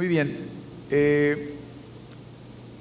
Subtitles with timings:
[0.00, 0.34] Muy bien.
[0.90, 1.56] Eh,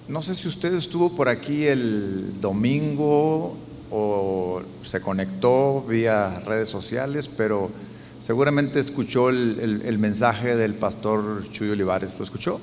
[0.08, 3.58] no sé si usted estuvo por aquí el domingo
[3.92, 7.72] o se conectó vía redes sociales, pero
[8.20, 12.18] seguramente escuchó el, mensaje del pastor Chuy Olivares.
[12.18, 12.62] ¿Lo escuchó?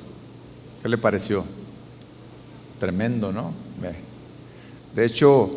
[0.81, 1.45] ¿Qué le pareció?
[2.81, 3.53] Tremendo, ¿no?
[4.95, 5.51] De hecho,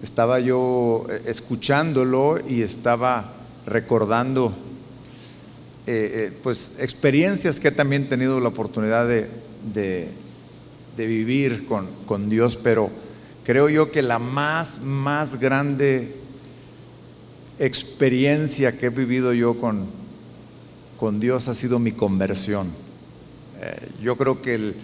[0.00, 3.32] estaba yo eh, escuchándolo y estaba
[3.66, 4.54] recordando
[5.86, 9.28] eh, eh, pues experiencias que he también tenido la oportunidad de,
[9.74, 10.08] de,
[10.96, 12.88] vivir con, con, Dios, pero
[13.44, 16.14] creo yo que la más, más grande
[17.58, 19.88] experiencia que he vivido yo con,
[20.98, 22.72] con Dios ha sido mi conversión.
[23.60, 24.76] Eh, yo creo que el,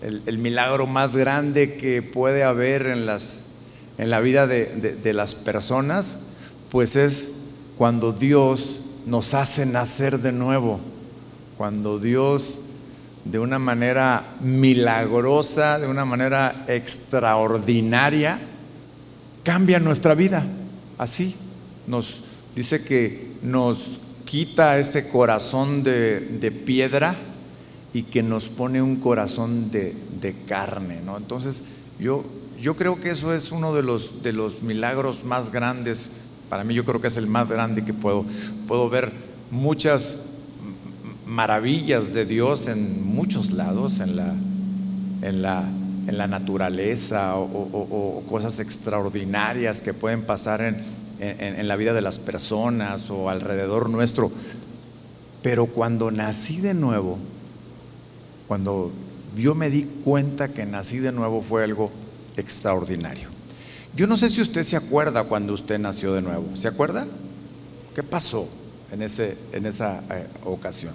[0.00, 3.42] el, milagro más grande que puede haber en, las,
[3.98, 4.64] en la vida de,
[5.02, 6.28] de las personas,
[6.70, 10.80] pues es cuando Dios nos hace nacer de nuevo,
[11.56, 12.60] cuando Dios
[13.24, 18.38] de una manera milagrosa, de una manera extraordinaria,
[19.42, 20.44] cambia nuestra vida.
[20.98, 21.34] Así
[21.86, 27.14] nos dice que nos quita ese corazón de, piedra
[27.92, 29.94] y que nos pone un corazón de,
[30.46, 31.00] carne.
[31.04, 31.16] ¿no?
[31.16, 31.64] Entonces,
[31.98, 32.24] yo,
[32.60, 36.10] yo creo que eso es uno de los, de los milagros más grandes
[36.50, 38.26] para mí yo creo que es el más grande que puedo.
[38.66, 39.12] Puedo ver
[39.52, 40.26] muchas
[41.24, 44.34] maravillas de Dios en muchos lados, en la,
[45.22, 45.68] en la,
[46.08, 50.82] en la naturaleza o, cosas extraordinarias que pueden pasar en,
[51.20, 54.32] en la vida de las personas o alrededor nuestro.
[55.42, 57.16] Pero cuando nací de nuevo,
[58.48, 58.90] cuando
[59.36, 61.92] yo me di cuenta que nací de nuevo fue algo
[62.36, 63.39] extraordinario.
[63.96, 66.54] Yo no sé si usted se acuerda cuando usted nació de nuevo.
[66.54, 67.06] ¿Se acuerda?
[67.94, 68.48] ¿Qué pasó
[68.92, 70.94] en, ese, en esa eh, ocasión?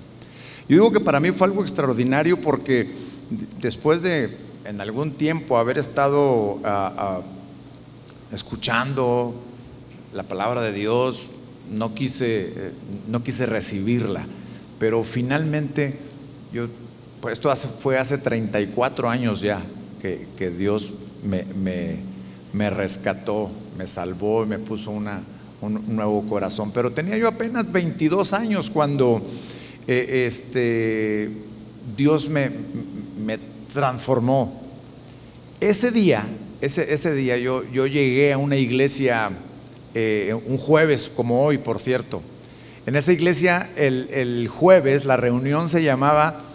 [0.69, 2.91] Yo digo que para mí fue algo extraordinario porque
[3.59, 7.21] después de en algún tiempo haber estado ah, ah,
[8.31, 9.35] escuchando
[10.13, 11.27] la palabra de Dios,
[11.69, 12.71] no quise, eh,
[13.07, 14.25] no quise recibirla,
[14.79, 15.99] pero finalmente
[16.53, 16.67] yo,
[17.21, 19.61] pues esto fue hace 34 años ya
[20.01, 22.14] que, Dios me
[22.69, 25.21] rescató, me salvó y me puso una,
[25.61, 26.71] un, nuevo corazón.
[26.71, 29.21] Pero tenía yo apenas 22 años cuando
[29.87, 31.29] eh, este,
[31.95, 32.49] Dios me,
[33.23, 33.39] me,
[33.73, 34.61] transformó.
[35.59, 36.25] Ese día,
[36.61, 39.31] ese, ese día yo, yo, llegué a una iglesia
[39.93, 42.21] eh, un jueves, como hoy, por cierto.
[42.85, 46.45] En esa iglesia el, el jueves la reunión se llamaba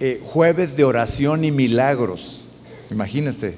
[0.00, 2.48] eh, Jueves de Oración y Milagros.
[2.88, 3.54] Imagínense,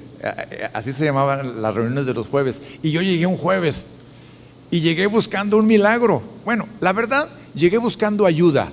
[0.73, 2.61] así se llamaban las reuniones de los jueves.
[2.81, 3.87] Y yo llegué un jueves
[4.69, 6.21] y llegué buscando un milagro.
[6.45, 8.71] Bueno, la verdad, llegué buscando ayuda.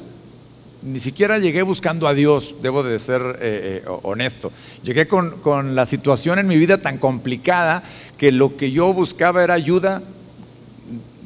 [0.81, 4.53] Ni siquiera llegué buscando a Dios, debo de ser eh, eh, honesto.
[4.85, 7.83] Llegué con, con la situación en mi vida tan complicada
[8.17, 10.03] que lo que yo buscaba era ayuda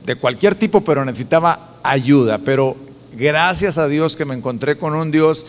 [0.06, 2.38] de cualquier tipo, pero necesitaba ayuda.
[2.38, 2.76] Pero
[3.16, 5.46] gracias a Dios que me encontré con un Dios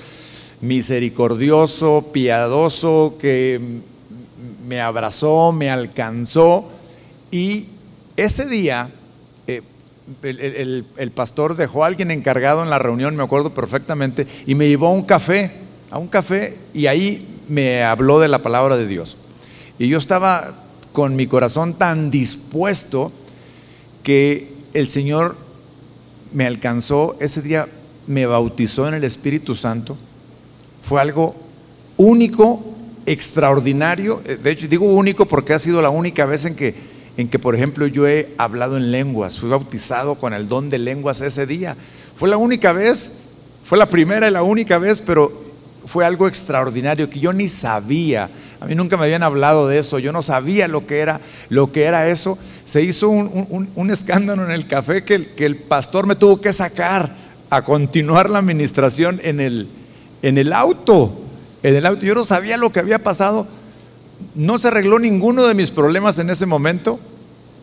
[0.59, 3.81] misericordioso, piadoso, que
[4.65, 6.69] me abrazó, me alcanzó.
[7.31, 7.67] Y
[8.15, 8.89] ese día
[9.47, 9.61] eh,
[10.23, 14.87] el, pastor dejó a alguien encargado en la reunión, me acuerdo perfectamente, y me llevó
[14.87, 15.51] a un café,
[15.89, 19.17] a un café, y ahí me habló de la palabra de Dios.
[19.79, 20.55] Y yo estaba
[20.91, 23.11] con mi corazón tan dispuesto
[24.03, 25.35] que el Señor
[26.31, 27.67] me alcanzó, ese día
[28.05, 29.97] me bautizó en el Espíritu Santo,
[30.83, 31.35] fue algo
[31.97, 32.72] único
[33.05, 34.21] extraordinario.
[34.25, 36.75] Eh, de hecho, digo único porque ha sido la única vez en que,
[37.17, 39.39] en que, por ejemplo, yo he hablado en lenguas.
[39.39, 41.75] Fui bautizado con el don de lenguas ese día.
[42.15, 43.11] Fue la única vez,
[43.63, 45.41] fue la primera y la única vez, pero
[45.85, 48.29] fue algo extraordinario que yo ni sabía.
[48.59, 49.99] A mí nunca me habían hablado de eso.
[49.99, 52.37] Yo no sabía lo que era, lo que era eso.
[52.63, 57.23] Se hizo un, escándalo en el café que que el pastor me tuvo que sacar
[57.49, 59.67] a continuar la administración en el,
[60.21, 61.22] en el auto
[61.63, 62.05] en el auto.
[62.05, 63.47] Yo no sabía lo que había pasado.
[64.35, 66.99] No se arregló ninguno de mis problemas en ese momento,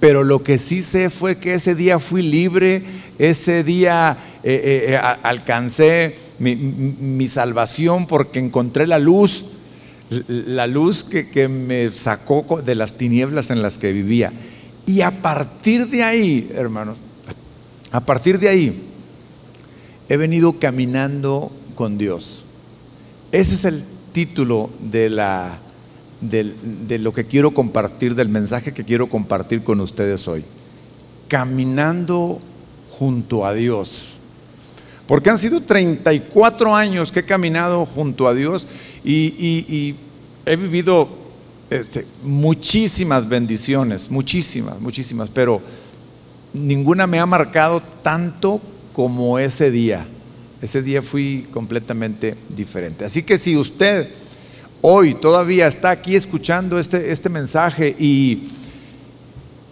[0.00, 2.82] pero lo que sí sé fue que ese día fui libre,
[3.18, 9.44] ese día eh, eh, eh, alcancé mi, salvación porque encontré la luz,
[10.26, 14.32] la luz que, que me sacó de las tinieblas en las que vivía.
[14.86, 16.98] Y a partir de ahí, hermanos,
[17.92, 18.86] a partir de ahí,
[20.08, 22.44] he venido caminando con Dios.
[23.32, 25.58] Ese es el título de, la,
[26.20, 30.44] de, lo que quiero compartir, del mensaje que quiero compartir con ustedes hoy.
[31.28, 32.40] Caminando
[32.90, 34.06] junto a Dios.
[35.06, 38.66] Porque han sido 34 años que he caminado junto a Dios
[39.04, 39.94] y,
[40.46, 41.08] he vivido
[41.68, 45.60] este, muchísimas bendiciones, muchísimas, muchísimas, pero
[46.52, 48.60] ninguna me ha marcado tanto
[48.92, 50.06] como ese día.
[50.62, 53.04] Ese día fui completamente diferente.
[53.04, 54.08] Así que si usted
[54.82, 58.50] hoy todavía está aquí escuchando este, este mensaje y,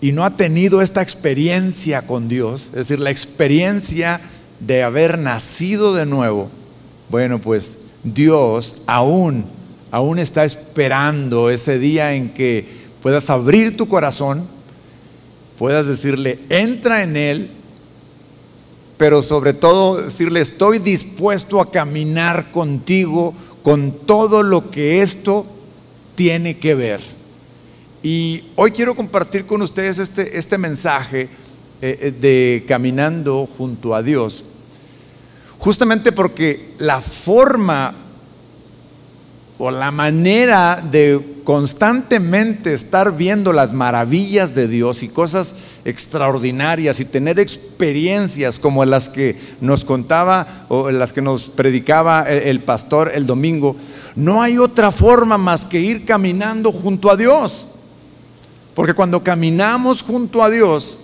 [0.01, 4.21] y no ha tenido esta experiencia con Dios, es decir, la experiencia
[4.61, 6.51] de haber nacido de nuevo,
[7.11, 9.45] bueno, pues Dios aún,
[9.91, 12.67] aún está esperando ese día en que
[13.03, 14.47] puedas abrir tu corazón,
[15.59, 17.51] puedas decirle, entra en Él,
[18.99, 25.47] pero sobre todo decirle, estoy dispuesto a caminar contigo con todo lo que esto
[26.17, 27.01] tiene que ver.
[28.03, 31.29] Y hoy quiero compartir con ustedes este, este mensaje
[31.81, 34.45] eh, eh, de caminando junto a Dios,
[35.59, 37.95] justamente porque la forma
[39.59, 47.05] o la manera de constantemente estar viendo las maravillas de Dios y cosas extraordinarias y
[47.05, 53.27] tener experiencias como las que nos contaba o las que nos predicaba el pastor el
[53.27, 53.75] domingo,
[54.15, 57.67] no hay otra forma más que ir caminando junto a Dios.
[58.75, 60.99] Porque cuando caminamos junto a Dios,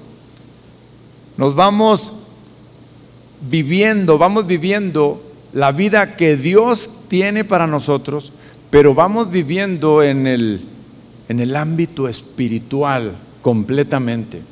[1.36, 2.12] nos vamos
[3.48, 5.20] viviendo, vamos viviendo
[5.52, 8.32] la vida que Dios tiene para nosotros,
[8.74, 10.60] pero vamos viviendo en el,
[11.28, 14.42] en el ámbito espiritual completamente.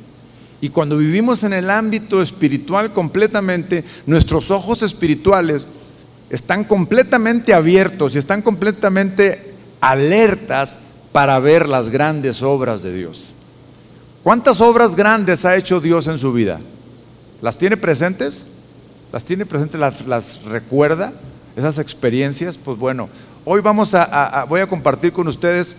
[0.61, 5.67] Y cuando vivimos en el ámbito espiritual completamente, nuestros ojos espirituales
[6.29, 10.77] están completamente abiertos y están completamente alertas
[11.11, 13.25] para ver las grandes obras de Dios.
[14.23, 16.61] ¿Cuántas obras grandes ha hecho Dios en su vida?
[17.41, 18.45] ¿Las tiene presentes?
[19.11, 19.81] ¿Las tiene presentes?
[20.07, 21.11] ¿Las, recuerda?
[21.57, 23.09] Esas experiencias, pues bueno,
[23.45, 25.75] hoy vamos a, voy a compartir con ustedes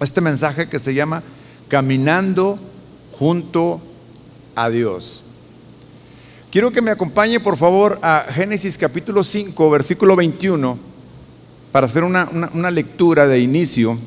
[0.00, 1.22] este mensaje que se llama
[1.68, 2.58] Caminando
[3.12, 3.80] junto
[4.54, 5.22] a Dios.
[6.50, 10.78] Quiero que me acompañe por favor a Génesis capítulo 5, versículo 21,
[11.72, 13.98] para hacer una, una, lectura de inicio.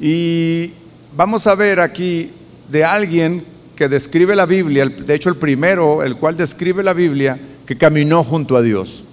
[0.00, 0.72] Y
[1.16, 2.32] vamos a ver aquí
[2.68, 3.44] de alguien
[3.76, 8.24] que describe la Biblia, de hecho el primero, el cual describe la Biblia, que caminó
[8.24, 9.04] junto a Dios.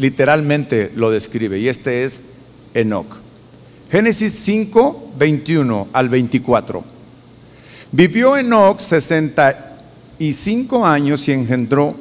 [0.00, 2.22] Literalmente lo describe, y este es
[2.72, 3.18] Enoch.
[3.90, 6.82] Génesis 5, 21 al 24.
[7.92, 11.94] Vivió Enoch 65 años y engendró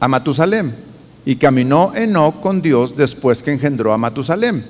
[0.00, 0.72] a Matusalem.
[1.26, 4.62] Y caminó Enoch con Dios después que engendró a Matusalem.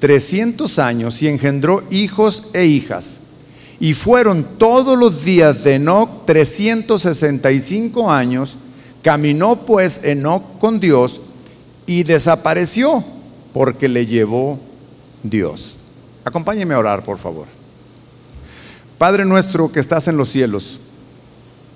[0.00, 3.20] 300 años y engendró hijos e hijas.
[3.78, 8.56] Y fueron todos los días de Enoch 365 años.
[9.02, 11.20] Caminó pues Enoch con Dios
[11.86, 13.04] y desapareció
[13.52, 14.58] porque le llevó
[15.22, 15.76] Dios.
[16.24, 17.46] Acompáñeme a orar, por favor.
[18.98, 20.80] Padre nuestro que estás en los cielos,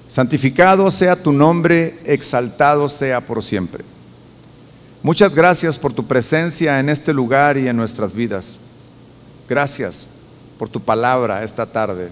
[0.07, 3.85] santificado sea tu nombre, exaltado sea por siempre.
[5.03, 8.57] Muchas gracias por tu presencia en este lugar y en nuestras vidas.
[9.49, 10.07] Gracias
[10.59, 12.09] por tu palabra esta tarde.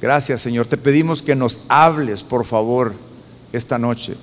[0.00, 0.66] Gracias Señor.
[0.66, 2.94] Te pedimos que nos hables, por favor,
[3.52, 4.14] esta noche.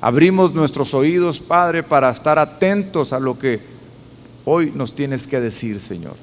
[0.00, 3.60] Abrimos nuestros oídos, Padre, para estar atentos a lo que
[4.44, 6.14] hoy nos tienes que decir, Señor.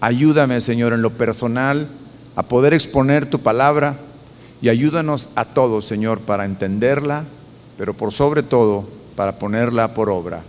[0.00, 1.88] Ayúdame, Señor, en lo personal
[2.36, 3.98] a poder exponer tu palabra
[4.62, 7.24] y ayúdanos a todos, Señor, para entenderla,
[7.76, 10.42] pero por sobre todo para ponerla por obra.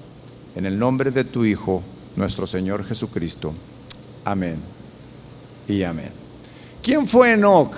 [0.55, 1.84] En el nombre de tu Hijo,
[2.15, 3.53] nuestro Señor Jesucristo.
[4.24, 4.58] Amén
[5.67, 6.12] y amén.
[6.82, 7.74] ¿Quién fue Enoch?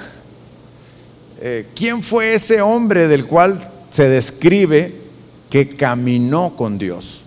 [1.41, 4.91] Eh, ¿Quién fue ese hombre del cual se describe
[5.51, 7.21] que caminó con Dios?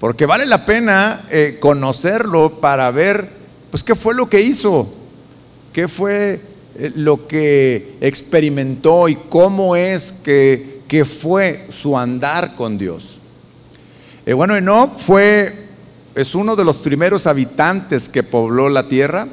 [0.00, 3.28] Porque vale la pena eh, conocerlo para ver,
[3.70, 4.92] pues, qué fue lo que hizo.
[5.72, 6.40] ¿Qué fue
[6.74, 10.74] eh, lo que experimentó y cómo es que,
[11.04, 13.18] fue su andar con Dios?
[14.26, 15.68] Eh, bueno, Enoch fue,
[16.16, 19.28] es uno de los primeros habitantes que pobló la tierra,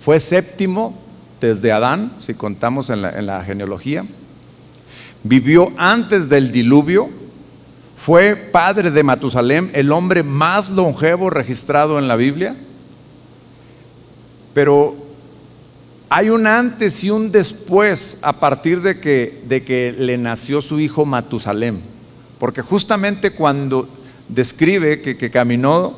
[0.00, 0.96] fue séptimo
[1.40, 4.04] desde Adán, si contamos en la, en la genealogía,
[5.22, 7.08] vivió antes del diluvio,
[7.96, 12.56] fue padre de Matusalem, el hombre más longevo registrado en la Biblia,
[14.54, 14.96] pero
[16.08, 20.80] hay un antes y un después a partir de que, de que le nació su
[20.80, 21.78] hijo Matusalem.
[22.38, 23.88] Porque justamente cuando
[24.28, 25.94] describe que, caminó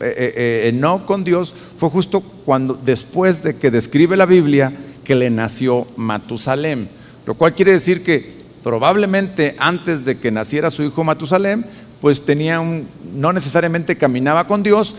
[0.00, 4.72] eh, eh, eh con Dios, fue justo cuando después de que describe la Biblia
[5.02, 6.86] que le nació Matusalem.
[7.26, 8.37] Lo cual quiere decir que
[8.68, 11.64] probablemente antes de que naciera su hijo Matusalem,
[12.02, 14.94] pues tenía un, no necesariamente caminaba con Dios,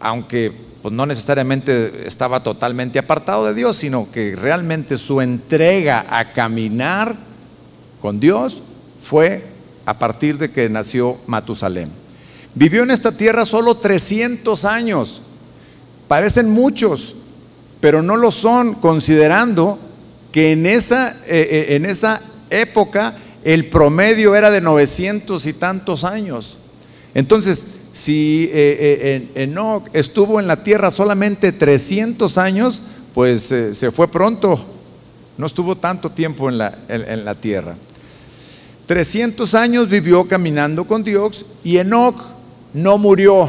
[0.00, 6.32] aunque pues no necesariamente estaba totalmente apartado de Dios, sino que realmente su entrega a
[6.32, 7.14] caminar
[8.00, 8.62] con Dios
[9.02, 9.44] fue
[9.84, 11.90] a partir de que nació Matusalem.
[12.54, 15.20] Vivió en esta tierra solo 300 años.
[16.08, 17.16] Parecen muchos,
[17.82, 19.78] pero no lo son considerando
[20.32, 22.22] que en esa, eh, eh, en esa
[22.60, 26.56] época el promedio era de 900 y tantos años.
[27.14, 32.82] Entonces, si eh, Enoch estuvo en la tierra solamente 300 años,
[33.12, 34.64] pues se fue pronto,
[35.36, 37.76] no estuvo tanto tiempo en la, en la tierra.
[38.86, 42.16] 300 años vivió caminando con Dios y Enoch
[42.74, 43.48] no murió.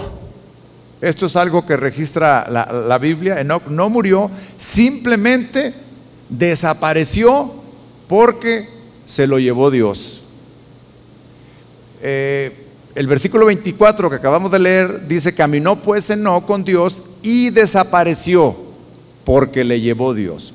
[1.02, 3.40] Esto es algo que registra la, Biblia.
[3.40, 5.74] Enoch no murió, simplemente
[6.30, 7.54] desapareció
[8.08, 8.70] porque
[9.06, 10.22] se lo llevó Dios.
[12.02, 12.52] Eh,
[12.96, 18.56] el versículo 24 que acabamos de leer dice, caminó pues Enoch con Dios y desapareció
[19.24, 20.54] porque le llevó Dios.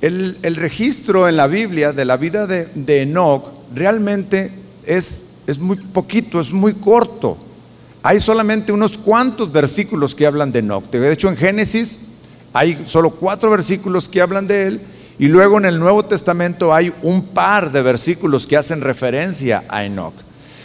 [0.00, 4.52] El, registro en la Biblia de la vida de, de Enoch realmente
[4.84, 7.36] es, es muy poquito, es muy corto.
[8.02, 10.90] Hay solamente unos cuantos versículos que hablan de Enoch.
[10.90, 11.98] De hecho, en Génesis
[12.52, 14.80] hay solo cuatro versículos que hablan de él.
[15.18, 19.84] Y luego en el Nuevo Testamento hay un par de versículos que hacen referencia a
[19.84, 20.14] Enoch.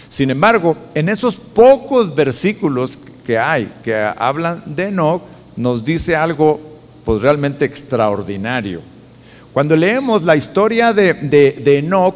[0.09, 5.21] Sin embargo, en esos pocos versículos que hay que hablan de Enoch,
[5.55, 6.59] nos dice algo
[7.05, 8.81] pues realmente extraordinario.
[9.53, 12.15] Cuando leemos la historia de, de, Enoch,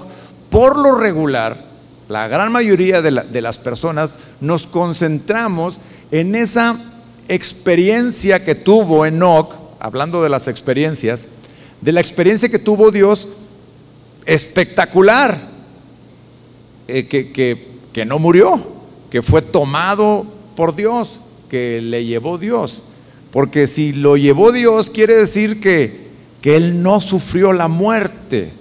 [0.50, 1.66] por lo regular,
[2.08, 4.12] la gran mayoría de, de las personas
[4.42, 5.80] nos concentramos
[6.12, 6.78] en esa
[7.28, 11.28] experiencia que tuvo Enoch, hablando de las experiencias,
[11.86, 13.30] de la experiencia que tuvo Dios
[14.26, 15.40] espectacular,
[16.90, 18.62] eh, que, que, que no murió,
[19.10, 20.26] que fue tomado
[20.58, 22.82] por Dios, que le llevó Dios.
[23.32, 26.06] Porque si lo llevó Dios, quiere decir que
[26.46, 28.54] que Él no sufrió la muerte.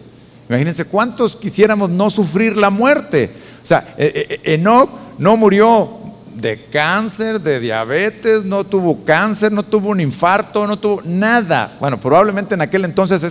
[0.49, 3.29] Imagínense cuántos quisiéramos no sufrir la muerte.
[3.63, 4.89] O sea, e, e, e, Enoch
[5.19, 5.91] no murió
[6.35, 11.77] de cáncer, de diabetes, no tuvo cáncer, no tuvo un infarto, no tuvo nada.
[11.81, 13.23] Bueno, probablemente en aquel entonces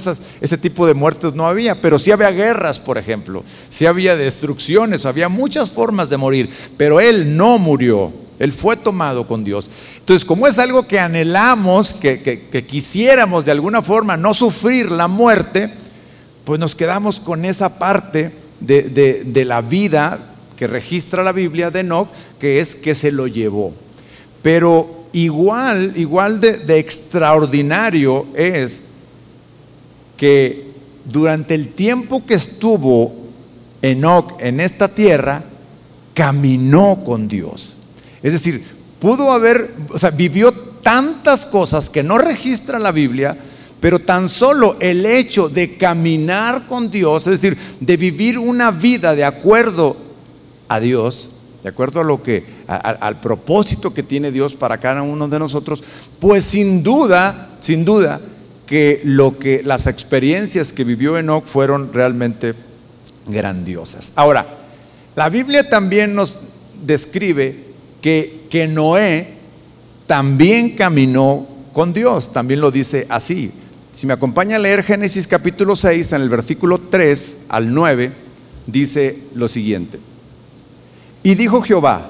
[0.41, 5.05] ese tipo de muertes no había, pero sí había guerras, por ejemplo, sí había destrucciones,
[5.05, 8.23] había muchas formas de morir, pero él no murió.
[8.39, 9.69] Él fue tomado con Dios.
[9.99, 15.69] Entonces, como es algo que anhelamos, que, quisiéramos de alguna forma no sufrir la muerte,
[16.43, 22.09] pues nos quedamos con esa parte de, la vida que registra la Biblia de Enoch,
[22.39, 23.73] que es que se lo llevó.
[24.41, 28.81] Pero igual, igual de, extraordinario es
[30.17, 30.71] que
[31.05, 33.13] durante el tiempo que estuvo
[33.81, 35.43] Enoch en esta tierra,
[36.13, 37.75] caminó con Dios.
[38.21, 38.63] Es decir,
[38.99, 43.35] pudo haber, o sea, vivió tantas cosas que no registra la Biblia,
[43.79, 49.13] pero tan solo el hecho de caminar con Dios, es decir, de vivir una vida
[49.15, 49.97] de acuerdo
[50.73, 51.29] a Dios,
[51.61, 55.83] de acuerdo a lo que, al propósito que tiene Dios para cada uno de nosotros,
[56.19, 58.19] pues sin duda, sin duda,
[58.65, 62.55] que lo que las experiencias que vivió Enoch fueron realmente
[63.27, 64.13] grandiosas.
[64.15, 64.47] Ahora,
[65.15, 66.35] la Biblia también nos
[66.83, 67.55] describe
[68.01, 69.35] que, Noé
[70.07, 73.51] también caminó con Dios, también lo dice así.
[73.93, 78.11] Si me acompaña a leer Génesis capítulo 6, en el versículo 3 al 9,
[78.65, 79.99] dice lo siguiente.
[81.23, 82.09] Y dijo Jehová,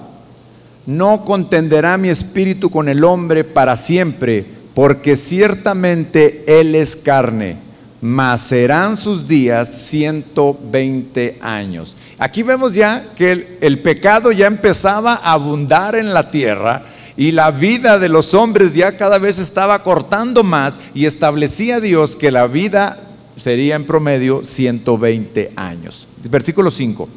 [0.86, 7.58] no contenderá mi espíritu con el hombre para siempre, porque ciertamente él es carne
[8.06, 11.96] mas serán sus días 120 años.
[12.20, 16.84] Aquí vemos ya que el, pecado ya empezaba a abundar en la tierra
[17.16, 22.18] y la vida de los hombres ya cada vez estaba cortando más y establecía Dios
[22.18, 22.98] que la vida
[23.38, 26.06] sería en promedio 120 años.
[26.30, 27.08] Versículo 5.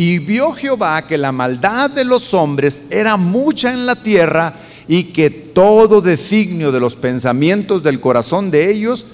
[0.00, 4.54] Y vio Jehová que la maldad de los hombres era mucha en la tierra
[4.88, 9.06] y que todo designio de los pensamientos del corazón de ellos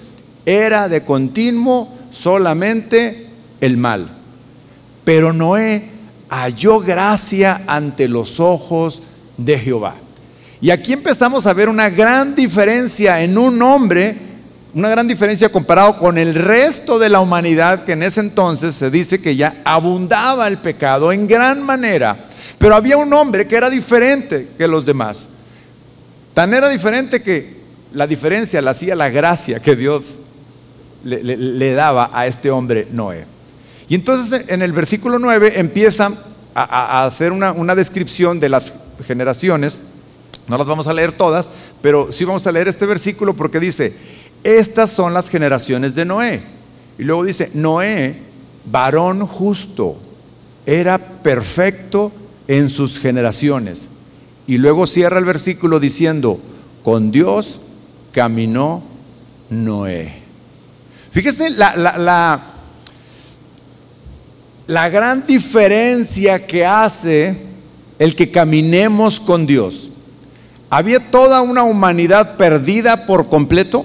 [0.44, 3.26] era de continuo solamente
[3.60, 4.16] el mal.
[5.04, 5.90] Pero Noé
[6.28, 9.02] halló gracia ante los ojos
[9.36, 9.96] de Jehová.
[10.60, 14.16] Y aquí empezamos a ver una gran diferencia en un hombre,
[14.76, 18.90] una gran diferencia comparado con el resto de la humanidad que en ese entonces se
[18.90, 22.26] dice que ya abundaba el pecado en gran manera.
[22.58, 25.28] Pero había un hombre que era diferente que los demás.
[26.34, 27.56] Tan era diferente que
[27.94, 30.16] la diferencia la hacía la gracia que Dios
[31.04, 33.24] le, daba a este hombre Noé.
[33.88, 36.12] Y entonces en el versículo 9 empieza
[36.54, 38.74] a, hacer una, una descripción de las
[39.06, 39.78] generaciones.
[40.48, 41.48] No las vamos a leer todas,
[41.80, 43.94] pero sí vamos a leer este versículo porque dice,
[44.46, 46.40] estas son las generaciones de Noé.
[46.98, 48.14] Y luego dice, Noé,
[48.64, 49.96] varón justo,
[50.64, 52.12] era perfecto
[52.46, 53.88] en sus generaciones.
[54.46, 56.38] Y luego cierra el versículo diciendo,
[56.84, 57.58] con Dios
[58.12, 58.84] caminó
[59.50, 60.22] Noé.
[61.10, 62.44] Fíjese la, la,
[64.68, 67.36] la, gran diferencia que hace
[67.98, 69.88] el que caminemos con Dios.
[70.70, 73.84] Había toda una humanidad perdida por completo,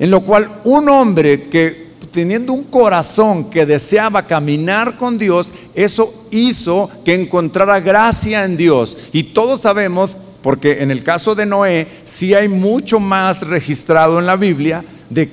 [0.00, 6.26] en lo cual un hombre que teniendo un corazón que deseaba caminar con Dios, eso
[6.30, 8.96] hizo que encontrara gracia en Dios.
[9.12, 14.26] Y todos sabemos, porque en el caso de Noé, sí hay mucho más registrado en
[14.26, 15.30] la Biblia de,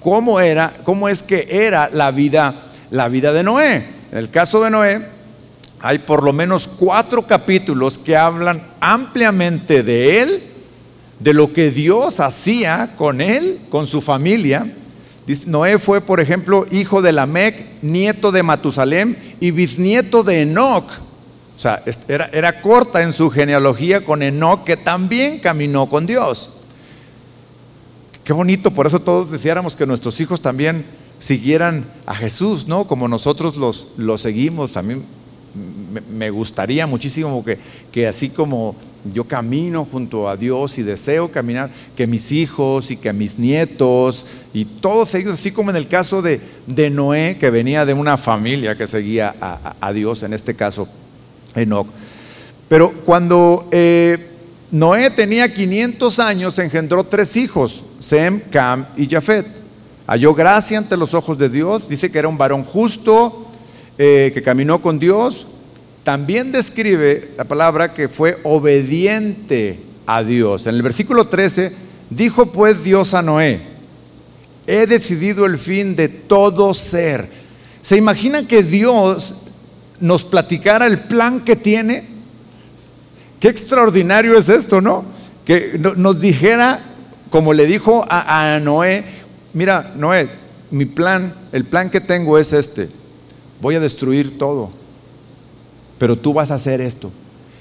[0.00, 2.54] cómo era, cómo es que era la vida,
[2.90, 3.86] la vida de Noé.
[4.10, 5.00] En el caso de Noé,
[5.80, 10.42] hay por lo menos cuatro capítulos que hablan ampliamente de él,
[11.24, 14.72] de lo que Dios hacía con él, con su familia
[15.46, 20.84] Noé fue, por ejemplo, hijo de Lamec, nieto de Matusalem y bisnieto de Enoch.
[21.56, 26.50] O sea, era, era corta en su genealogía con Enoch, que también caminó con Dios.
[28.22, 30.84] Qué bonito, por eso todos deseáramos que nuestros hijos también
[31.18, 32.86] siguieran a Jesús, ¿no?
[32.86, 34.72] Como nosotros los, los seguimos.
[34.72, 35.04] También
[36.10, 37.58] me gustaría muchísimo que,
[37.92, 38.74] que, así como
[39.12, 44.26] yo camino junto a Dios y deseo caminar, que mis hijos y que mis nietos
[44.52, 48.16] y todos ellos, así como en el caso de, de Noé, que venía de una
[48.16, 49.34] familia que seguía
[49.80, 50.88] a, Dios, en este caso
[51.54, 51.88] Enoch.
[52.68, 54.30] Pero cuando eh,
[54.70, 59.46] Noé tenía 500 años, engendró tres hijos, Sem, Cam y Jafet.
[60.06, 63.43] Halló gracia ante los ojos de Dios, dice que era un varón justo,
[63.96, 65.46] eh, que caminó con Dios,
[66.02, 70.66] también describe la palabra que fue obediente a Dios.
[70.66, 71.72] En el versículo 13,
[72.10, 73.60] dijo pues Dios a Noé,
[74.66, 77.28] he decidido el fin de todo ser.
[77.80, 79.36] ¿Se imagina que Dios
[80.00, 82.04] nos platicara el plan que tiene?
[83.38, 85.04] Qué extraordinario es esto, ¿no?
[85.44, 86.80] Que nos dijera,
[87.30, 89.04] como le dijo a, a Noé,
[89.52, 90.28] mira, Noé,
[90.72, 93.03] mi plan, el plan que tengo es este
[93.64, 94.68] voy a destruir todo,
[95.96, 97.10] pero tú vas a hacer esto.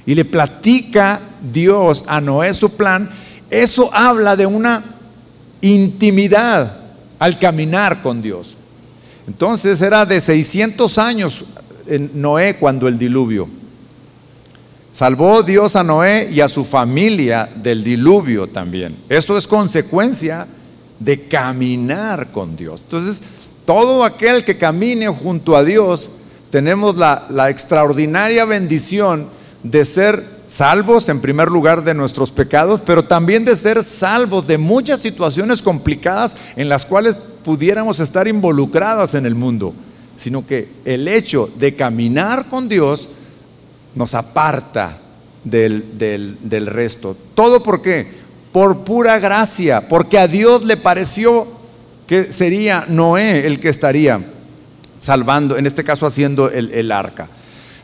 [0.05, 3.09] Y le platica Dios a Noé su plan,
[3.49, 4.83] eso habla de una
[5.61, 6.77] intimidad
[7.19, 8.57] al caminar con Dios.
[9.27, 11.45] Entonces era de 600 años
[11.87, 13.47] en Noé cuando el diluvio.
[14.91, 18.97] Salvó Dios a Noé y a su familia del diluvio también.
[19.07, 20.47] Eso es consecuencia
[20.99, 22.81] de caminar con Dios.
[22.81, 23.21] Entonces,
[23.65, 26.09] todo aquel que camine junto a Dios,
[26.49, 29.27] tenemos la, extraordinaria bendición
[29.63, 34.57] de ser salvos en primer lugar de nuestros pecados, pero también de ser salvos de
[34.57, 39.73] muchas situaciones complicadas en las cuales pudiéramos estar involucrados en el mundo,
[40.15, 43.09] sino que el hecho de caminar con Dios
[43.95, 44.97] nos aparta
[45.43, 47.17] del, del resto.
[47.33, 48.07] ¿Todo por qué?
[48.51, 51.47] Por pura gracia, porque a Dios le pareció
[52.13, 54.21] que sería Noé el que estaría
[54.99, 57.27] salvando, en este caso haciendo el, arca.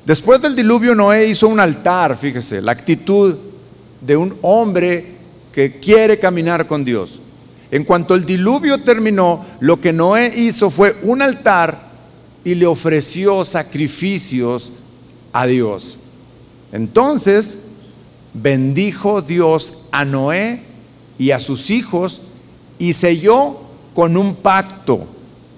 [0.06, 3.36] Después del diluvio, Noé hizo un altar, fíjese, la actitud
[4.00, 5.16] de un hombre
[5.52, 7.20] que quiere caminar con Dios.
[7.72, 11.90] En cuanto el diluvio terminó, lo que Noé hizo fue un altar
[12.44, 14.72] y le ofreció sacrificios
[15.34, 15.98] a Dios.
[16.72, 17.58] Entonces
[18.36, 20.62] bendijo Dios a Noé
[21.18, 22.22] y a sus hijos
[22.78, 23.69] y selló
[24.00, 25.06] con un pacto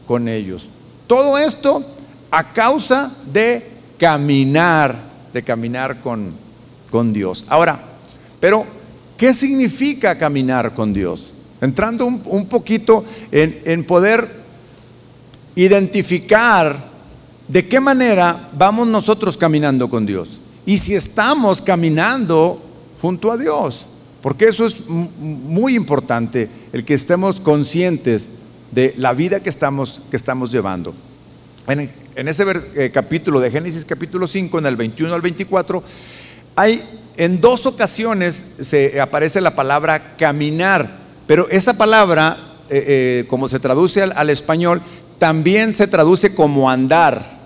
[0.07, 0.67] con ellos.
[1.05, 1.85] Todo esto
[2.31, 3.63] a causa de
[3.99, 4.95] caminar,
[5.31, 6.33] de caminar con,
[6.89, 7.45] con Dios.
[7.47, 7.79] Ahora,
[8.39, 8.65] pero,
[9.15, 11.31] ¿qué significa caminar con Dios?
[11.61, 14.27] Entrando un, poquito en, en poder
[15.53, 16.75] identificar
[17.47, 20.41] de qué manera vamos nosotros caminando con Dios.
[20.65, 22.59] Y si estamos caminando
[22.99, 23.85] junto a Dios.
[24.21, 28.29] Porque eso es muy importante, el que estemos conscientes
[28.71, 30.93] de la vida que estamos, que estamos llevando.
[31.67, 31.89] En,
[32.27, 35.83] ese eh, capítulo de Génesis capítulo 5, en el 21 al 24,
[36.55, 36.83] hay
[37.17, 42.37] en dos ocasiones se aparece la palabra caminar, pero esa palabra,
[42.69, 44.81] eh, eh, como se traduce al, español,
[45.17, 47.39] también se traduce como andar,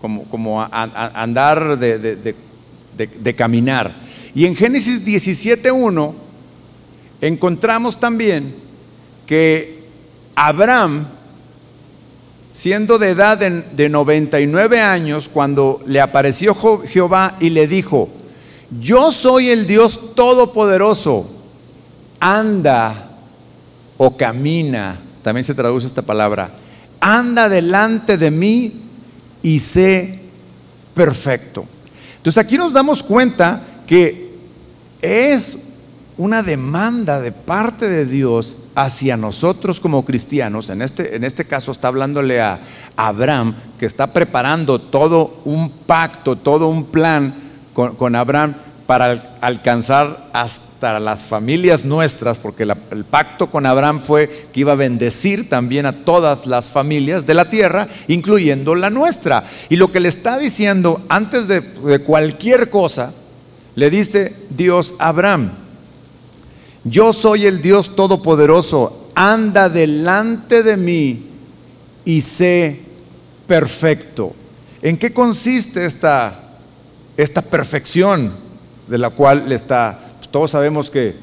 [0.00, 4.11] como, como andar de caminar.
[4.34, 6.12] Y en Génesis 17.1
[7.20, 8.54] encontramos también
[9.26, 9.82] que
[10.34, 11.06] Abraham
[12.52, 16.54] siendo de edad de, de 99 años, cuando le apareció
[16.86, 18.10] Jehová y le dijo,
[18.78, 21.28] yo soy el Dios todopoderoso,
[22.20, 23.10] anda
[23.96, 26.54] o camina, también se traduce esta palabra,
[27.00, 28.82] anda delante de mí
[29.42, 30.20] y sé
[30.94, 31.64] perfecto.
[32.18, 34.21] Entonces aquí nos damos cuenta que
[35.02, 35.68] es
[36.16, 40.70] una demanda de parte de Dios hacia nosotros como cristianos.
[40.70, 42.60] En este, en este caso está hablándole a
[42.96, 47.34] Abraham, que está preparando todo un pacto, todo un plan
[47.74, 48.54] con, Abraham
[48.86, 54.60] para al- alcanzar hasta las familias nuestras, porque la- el pacto con Abraham fue que
[54.60, 59.44] iba a bendecir también a todas las familias de la tierra, incluyendo la nuestra.
[59.70, 61.62] Y lo que le está diciendo antes de
[62.00, 63.12] cualquier cosa,
[63.74, 65.50] le dice Dios a Abraham,
[66.84, 71.26] yo soy el Dios Todopoderoso, anda delante de mí
[72.04, 72.80] y sé
[73.46, 74.34] perfecto.
[74.82, 76.58] ¿En qué consiste esta,
[77.16, 78.32] esta perfección
[78.88, 79.98] de la cual le está?
[80.18, 81.14] pues todos sabemos que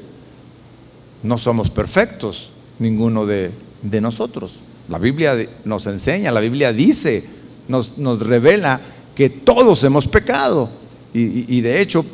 [1.22, 3.50] no somos perfectos, ninguno de,
[3.82, 4.60] de nosotros.
[4.88, 5.36] La Biblia
[5.66, 7.22] nos enseña, la Biblia dice,
[7.68, 8.80] nos, nos revela
[9.14, 10.70] que todos hemos pecado.
[11.12, 12.04] Y- y de hecho,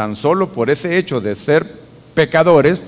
[0.00, 1.70] tan solo por ese hecho de ser
[2.14, 2.86] pecadores,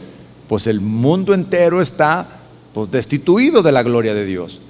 [0.49, 2.27] pues el mundo entero está
[2.73, 4.63] pues, destituido de la gloria de Dios.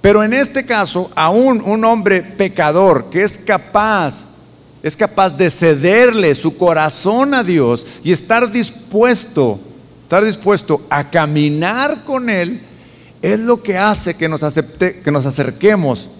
[0.00, 4.24] Pero en este caso, aún un hombre pecador que es capaz,
[4.82, 9.60] es capaz de cederle su corazón a Dios y estar dispuesto,
[10.02, 12.60] estar dispuesto a caminar con Él,
[13.22, 16.10] es lo que hace que nos, acepte, que nos acerquemos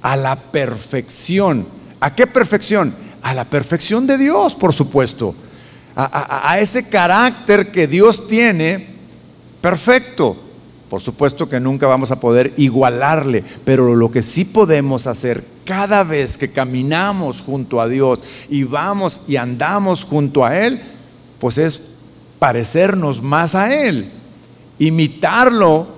[0.00, 1.66] a la perfección.
[1.98, 2.94] ¿A qué perfección?
[3.22, 5.34] A la perfección de Dios, por supuesto.
[5.94, 8.86] A, ese carácter que Dios tiene
[9.60, 10.36] perfecto.
[10.90, 16.04] Por supuesto que nunca vamos a poder igualarle, pero lo que sí podemos hacer cada
[16.04, 20.80] vez que caminamos junto a Dios y vamos y andamos junto a Él,
[21.40, 21.92] pues es
[22.38, 24.10] parecernos más a Él,
[24.78, 25.88] imitarlo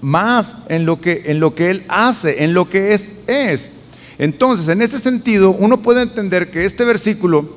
[0.00, 3.72] más en lo que, en lo que Él hace, en lo que es, es.
[4.18, 7.48] Entonces, en ese sentido, uno puede entender que este versículo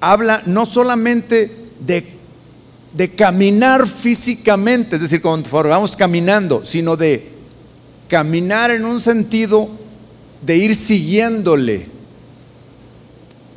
[0.00, 2.18] habla no solamente de,
[3.14, 7.30] caminar físicamente, es decir, conforme vamos caminando, sino de
[8.08, 9.68] caminar en un sentido
[10.42, 11.86] de ir siguiéndole,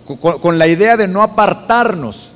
[0.06, 2.30] con la idea de no apartarnos,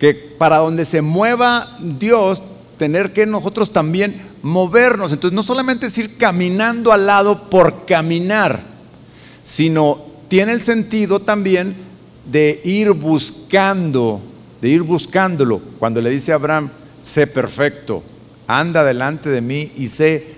[0.00, 2.42] que para donde se mueva Dios,
[2.78, 5.12] tener que nosotros también movernos.
[5.12, 8.60] Entonces, no solamente es ir caminando al lado por caminar,
[9.42, 11.76] sino tiene el sentido también
[12.30, 14.20] de ir buscando,
[14.60, 15.60] de ir buscándolo.
[15.78, 16.70] Cuando le dice a Abraham,
[17.02, 18.02] sé perfecto,
[18.46, 20.34] anda delante de mí y sé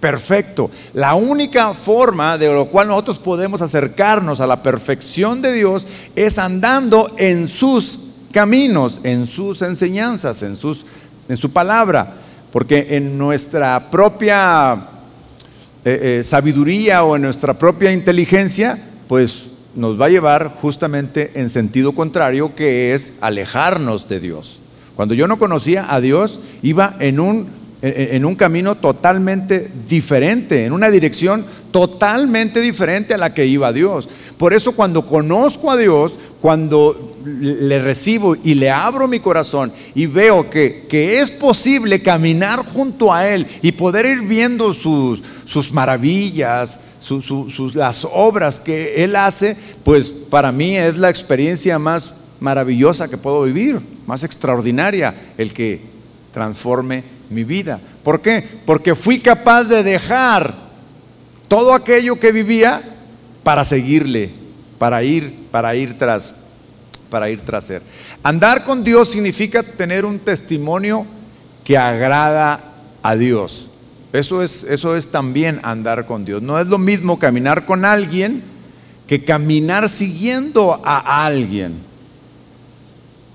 [0.00, 0.70] perfecto.
[0.94, 6.38] La única forma de lo cual nosotros podemos acercarnos a la perfección de Dios es
[6.38, 8.00] andando en sus
[8.32, 10.84] caminos, en sus enseñanzas, en, sus,
[11.30, 12.14] en su palabra.
[12.52, 14.74] Porque en nuestra propia
[15.84, 21.48] eh, eh, sabiduría o en nuestra propia inteligencia, pues nos va a llevar justamente en
[21.48, 24.58] sentido contrario, que es alejarnos de Dios.
[24.96, 27.48] Cuando yo no conocía a Dios, iba en un,
[27.82, 33.72] en, en un camino totalmente diferente, en una dirección totalmente diferente a la que iba
[33.72, 34.08] Dios.
[34.40, 40.06] Por eso cuando conozco a Dios, cuando le recibo y le abro mi corazón y
[40.06, 45.70] veo que, que es posible caminar junto a Él y poder ir viendo sus, sus
[45.74, 51.78] maravillas, su- su- sus- las obras que Él hace, pues para mí es la experiencia
[51.78, 55.82] más maravillosa que puedo vivir, más extraordinaria, el que
[56.32, 57.78] transforme mi vida.
[58.02, 58.42] ¿Por qué?
[58.64, 60.54] Porque fui capaz de dejar
[61.46, 62.96] todo aquello que vivía
[63.42, 64.30] para seguirle,
[64.78, 66.34] para ir, para ir tras,
[67.08, 67.82] para ir tras él.
[68.22, 71.06] Andar con Dios significa tener un testimonio
[71.64, 72.60] que agrada
[73.02, 73.68] a Dios.
[74.12, 76.42] Eso es, eso es también andar con Dios.
[76.42, 78.42] No es lo mismo caminar con alguien
[79.06, 81.89] que caminar siguiendo a alguien.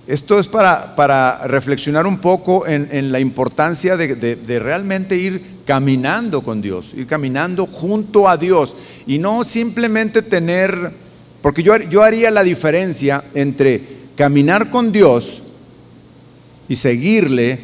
[0.07, 5.55] Esto es para, para reflexionar un poco en, en la importancia de, de- realmente ir
[5.65, 8.75] caminando con Dios, ir caminando junto a Dios
[9.07, 10.91] y no simplemente tener,
[11.41, 13.81] porque yo, yo haría la diferencia entre
[14.15, 15.41] caminar con Dios
[16.69, 17.59] y seguirle,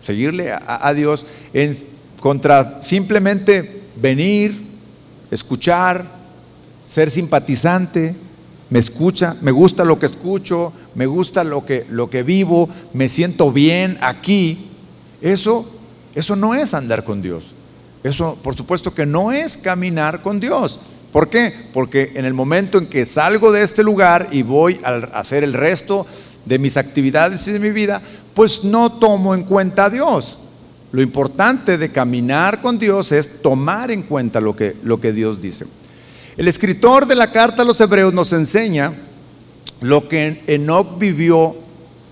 [0.00, 1.76] seguirle a, a Dios, en,
[2.20, 4.54] contra simplemente venir,
[5.32, 6.04] escuchar,
[6.84, 8.14] ser simpatizante,
[8.70, 13.08] me escucha, me gusta lo que escucho, me gusta lo que, lo que vivo, me
[13.08, 14.70] siento bien aquí.
[15.20, 15.70] Eso
[16.14, 17.54] Eso no es andar con Dios.
[18.04, 20.78] Eso, por supuesto que no es caminar con Dios.
[21.10, 21.52] ¿Por qué?
[21.72, 25.52] Porque en el momento en que salgo de este lugar y voy a hacer el
[25.52, 26.06] resto
[26.44, 28.02] de mis actividades y de mi vida,
[28.34, 30.38] pues no tomo en cuenta a Dios.
[30.92, 35.40] Lo importante de caminar con Dios es tomar en cuenta lo que, lo que Dios
[35.40, 35.66] dice.
[36.36, 38.92] El escritor de la carta a los hebreos nos enseña
[39.84, 41.54] lo que Enoch vivió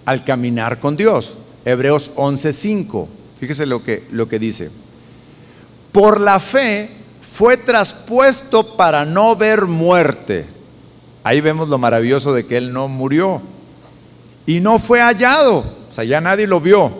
[0.04, 1.38] al caminar con Dios.
[1.64, 3.08] Hebreos 11:5.
[3.40, 4.70] Fíjese lo que, lo que dice.
[5.90, 6.90] Por la fe
[7.22, 10.44] fue traspuesto para no ver muerte.
[11.24, 13.40] Ahí vemos lo maravilloso de que él no murió.
[14.44, 15.60] Y no fue hallado.
[15.60, 16.92] O sea, ya nadie lo vio.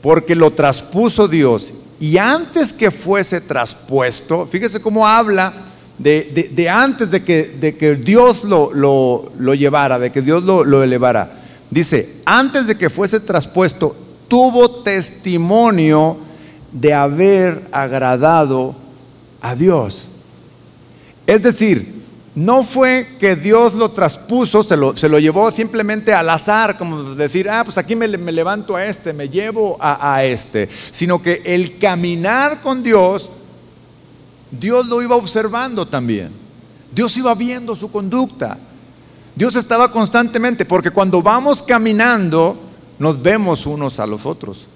[0.00, 1.74] Porque lo traspuso Dios.
[2.00, 5.52] Y antes que fuese traspuesto, fíjese cómo habla
[5.98, 10.82] de, antes de que, de que Dios lo, lo, llevara, de que Dios lo, lo
[10.82, 11.42] elevara.
[11.70, 13.96] Dice, antes de que fuese traspuesto,
[14.28, 16.18] tuvo testimonio
[16.72, 18.76] de haber agradado
[19.40, 20.08] a Dios.
[21.26, 21.96] Es decir,
[22.36, 27.14] no fue que Dios lo traspuso, se lo, se lo, llevó simplemente al azar, como
[27.14, 31.40] decir, ah, pues aquí me, levanto a este, me llevo a, a, este, sino que
[31.46, 33.30] el caminar con Dios,
[34.50, 36.30] Dios lo iba observando también.
[36.92, 38.58] Dios iba viendo su conducta.
[39.34, 42.56] Dios estaba constantemente, porque cuando vamos caminando,
[42.98, 44.66] nos vemos unos a los otros.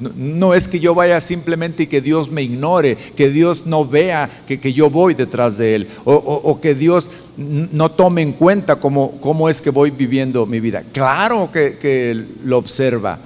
[0.00, 4.28] No, es que yo vaya simplemente y que Dios me ignore, que Dios no vea
[4.46, 9.48] que, yo voy detrás de Él, o, que Dios no tome en cuenta cómo, cómo,
[9.48, 10.82] es que voy viviendo mi vida.
[10.92, 13.20] Claro que, que lo observa.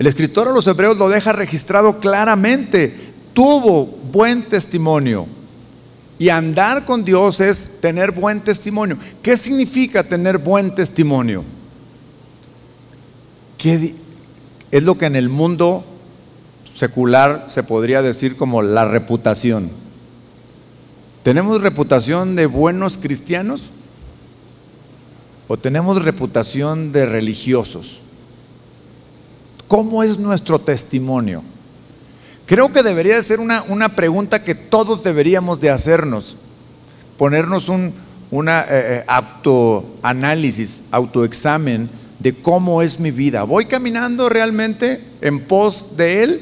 [0.00, 3.11] El escritor a los hebreos lo deja registrado claramente.
[3.32, 5.26] Tuvo buen testimonio.
[6.18, 8.96] Y andar con Dios es tener buen testimonio.
[9.22, 11.42] ¿Qué significa tener buen testimonio?
[13.58, 13.94] ¿Qué
[14.70, 15.84] es lo que en el mundo
[16.74, 19.70] secular se podría decir como la reputación.
[21.22, 23.70] ¿Tenemos reputación de buenos cristianos?
[25.48, 28.00] ¿O tenemos reputación de religiosos?
[29.68, 31.42] ¿Cómo es nuestro testimonio?
[32.46, 36.36] Creo que debería ser una, una pregunta que todos deberíamos de hacernos,
[37.16, 37.94] ponernos un
[38.32, 43.42] una, eh, eh, autoanálisis, autoexamen de cómo es mi vida.
[43.42, 46.40] ¿Voy caminando realmente en pos de Él?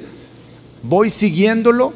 [0.85, 1.93] ¿Voy siguiéndolo?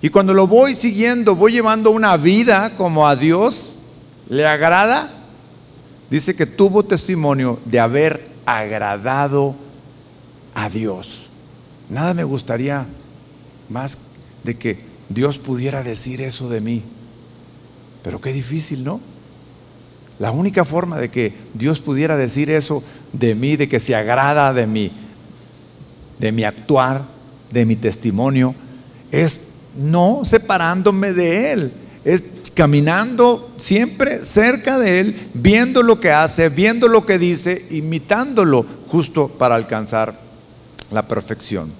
[0.00, 3.72] Y cuando lo voy siguiendo, voy llevando una vida como a Dios,
[4.30, 5.10] ¿le agrada?
[6.08, 9.54] Dice que tuvo testimonio de haber agradado
[10.54, 11.26] a Dios.
[11.90, 12.86] Nada me gustaría
[13.70, 13.98] más
[14.44, 16.82] de que Dios pudiera decir eso de mí.
[18.02, 19.00] Pero qué difícil, ¿no?
[20.18, 24.52] La única forma de que Dios pudiera decir eso de mí, de que se agrada
[24.52, 24.92] de mí,
[26.18, 27.04] de mi actuar,
[27.50, 28.54] de mi testimonio,
[29.10, 31.72] es no separándome de Él,
[32.04, 32.22] es
[32.54, 39.28] caminando siempre cerca de Él, viendo lo que hace, viendo lo que dice, imitándolo justo
[39.28, 40.20] para alcanzar
[40.90, 41.79] la perfección.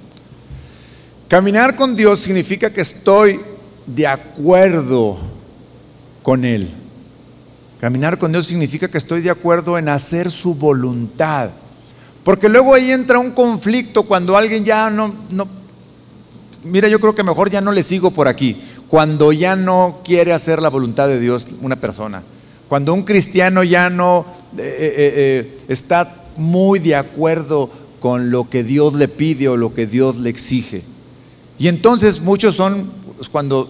[1.30, 3.38] Caminar con Dios significa que estoy
[3.86, 5.16] de acuerdo
[6.24, 6.68] con Él.
[7.78, 11.50] Caminar con Dios significa que estoy de acuerdo en hacer su voluntad.
[12.24, 15.46] Porque luego ahí entra un conflicto cuando alguien ya no, no,
[16.64, 18.60] mira, yo creo que mejor ya no le sigo por aquí.
[18.88, 22.24] Cuando ya no quiere hacer la voluntad de Dios una persona.
[22.68, 24.26] Cuando un cristiano ya no
[24.58, 29.72] eh, eh, eh, está muy de acuerdo con lo que Dios le pide o lo
[29.74, 30.89] que Dios le exige.
[31.60, 33.68] Y entonces muchos son pues, cuando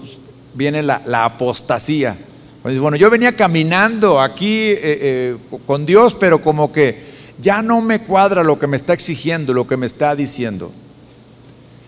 [0.54, 2.16] viene la, apostasía.
[2.62, 7.80] Pues, bueno, yo venía caminando aquí eh, eh, con Dios, pero como que ya no
[7.80, 10.70] me cuadra lo que me está exigiendo, lo que me está diciendo.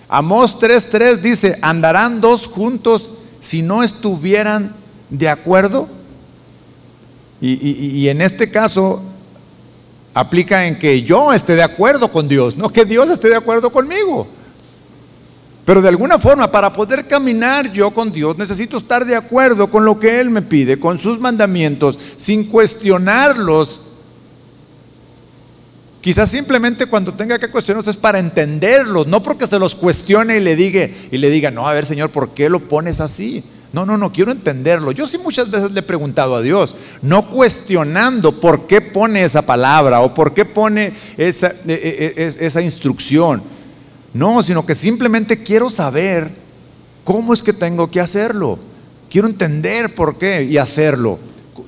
[0.08, 4.74] Amós 3.3 dice, ¿andarán dos juntos si no estuvieran
[5.08, 5.88] de acuerdo?
[7.44, 9.02] y en este caso
[10.14, 13.72] aplica en que yo esté de acuerdo con Dios, no que Dios esté de acuerdo
[13.72, 14.28] conmigo.
[15.64, 19.84] Pero de alguna forma, para poder caminar yo con Dios, necesito estar de acuerdo con
[19.84, 23.80] lo que Él me pide, con sus mandamientos, sin cuestionarlos.
[26.00, 30.40] Quizás simplemente cuando tenga que cuestionarlos es para entenderlos, no porque se los cuestione y
[30.40, 33.44] le diga, y le diga, no, a ver Señor, ¿por qué lo pones así?
[33.72, 34.90] No, no, no, quiero entenderlo.
[34.90, 39.42] Yo sí muchas veces le he preguntado a Dios, no cuestionando por qué pone esa
[39.42, 43.42] palabra o por qué pone esa, e, e, e, esa instrucción
[44.14, 46.30] no, sino que simplemente quiero saber
[47.04, 48.58] cómo es que tengo que hacerlo.
[49.10, 51.18] Quiero entender por qué y hacerlo.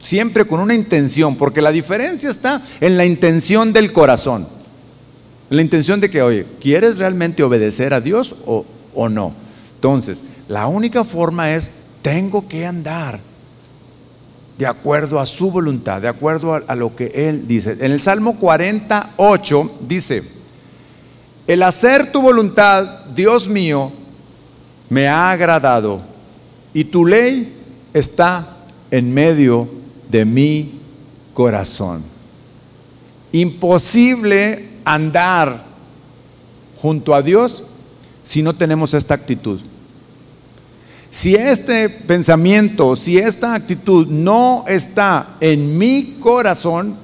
[0.01, 4.47] Siempre con una intención, porque la diferencia está en la intención del corazón.
[5.51, 8.65] La intención de que, oye, ¿quieres realmente obedecer a Dios o,
[9.09, 9.35] no?
[9.75, 11.71] Entonces, la única forma es,
[12.03, 13.21] tengo que andar
[14.59, 17.73] de acuerdo a su voluntad, de acuerdo a, lo que Él dice.
[17.81, 20.34] En el Salmo 48 dice,
[21.47, 23.93] el hacer tu voluntad, Dios mío,
[24.89, 26.01] me ha agradado
[26.73, 27.55] y tu ley
[27.93, 28.47] está
[28.91, 29.69] en medio
[30.11, 30.81] de mi
[31.33, 32.03] corazón.
[33.33, 35.65] Imposible andar
[36.77, 37.65] junto a Dios
[38.23, 39.61] si no tenemos esta actitud.
[41.11, 46.97] Si este pensamiento, si esta actitud no está en mi corazón,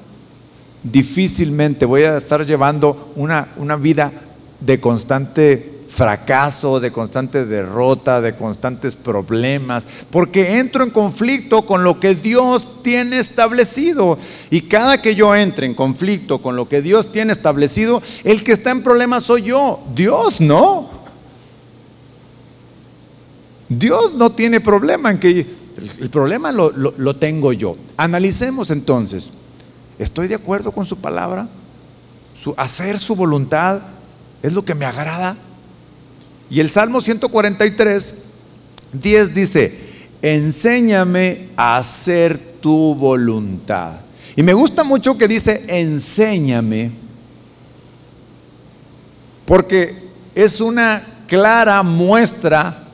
[0.82, 4.10] difícilmente voy a estar llevando una, una vida
[4.60, 11.98] de constante fracaso, de constante derrota, de constantes problemas, porque entro en conflicto con lo
[11.98, 14.16] que Dios tiene establecido.
[14.50, 18.52] Y cada que yo entre en conflicto con lo que Dios tiene establecido, el que
[18.52, 20.88] está en problemas soy yo, Dios no.
[23.68, 25.46] Dios no tiene problema en que
[26.00, 27.76] el problema lo, lo tengo yo.
[27.96, 29.30] Analicemos entonces,
[29.98, 31.48] ¿estoy de acuerdo con su palabra?
[32.34, 33.80] Su, hacer su voluntad
[34.42, 35.36] es lo que me agrada.
[36.48, 38.14] Y el Salmo 143,
[38.92, 39.78] 10 dice,
[40.22, 44.00] enséñame a hacer tu voluntad.
[44.36, 46.92] Y me gusta mucho que dice, enséñame,
[49.44, 49.94] porque
[50.34, 52.84] es una clara muestra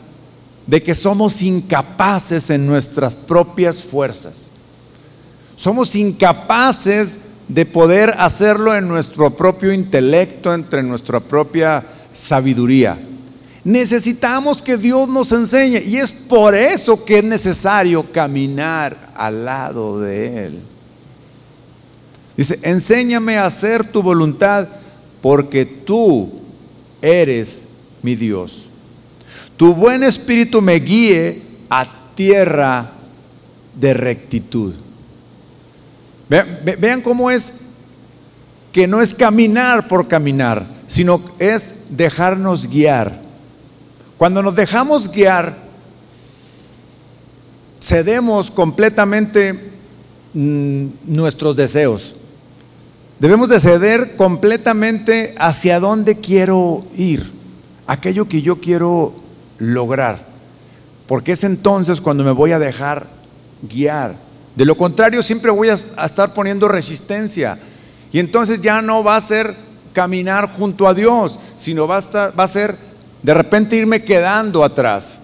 [0.67, 4.47] de que somos incapaces en nuestras propias fuerzas.
[5.55, 12.99] Somos incapaces de poder hacerlo en nuestro propio intelecto, entre nuestra propia sabiduría.
[13.65, 20.01] Necesitamos que Dios nos enseñe y es por eso que es necesario caminar al lado
[20.01, 20.61] de Él.
[22.37, 24.69] Dice, enséñame a hacer tu voluntad
[25.23, 26.33] porque tú
[27.01, 27.69] eres
[28.03, 28.67] mi Dios.
[29.57, 32.93] Tu buen espíritu me guíe a tierra
[33.75, 34.75] de rectitud.
[36.29, 37.61] Vean, cómo es
[38.73, 43.21] que no es caminar por caminar, sino es dejarnos guiar.
[44.19, 45.57] Cuando nos dejamos guiar,
[47.81, 49.73] cedemos completamente
[50.35, 52.15] mm, nuestros deseos.
[53.19, 57.33] Debemos de ceder completamente hacia dónde quiero ir,
[57.87, 59.15] aquello que yo quiero
[59.59, 60.27] lograr.
[61.07, 63.07] Porque es entonces cuando me voy a dejar
[63.63, 64.26] guiar.
[64.57, 67.59] De lo contrario, siempre voy a, estar poniendo resistencia.
[68.11, 69.55] Y entonces ya no va a ser
[69.93, 72.75] caminar junto a Dios, sino va a ser
[73.23, 75.21] de repente irme quedando atrás.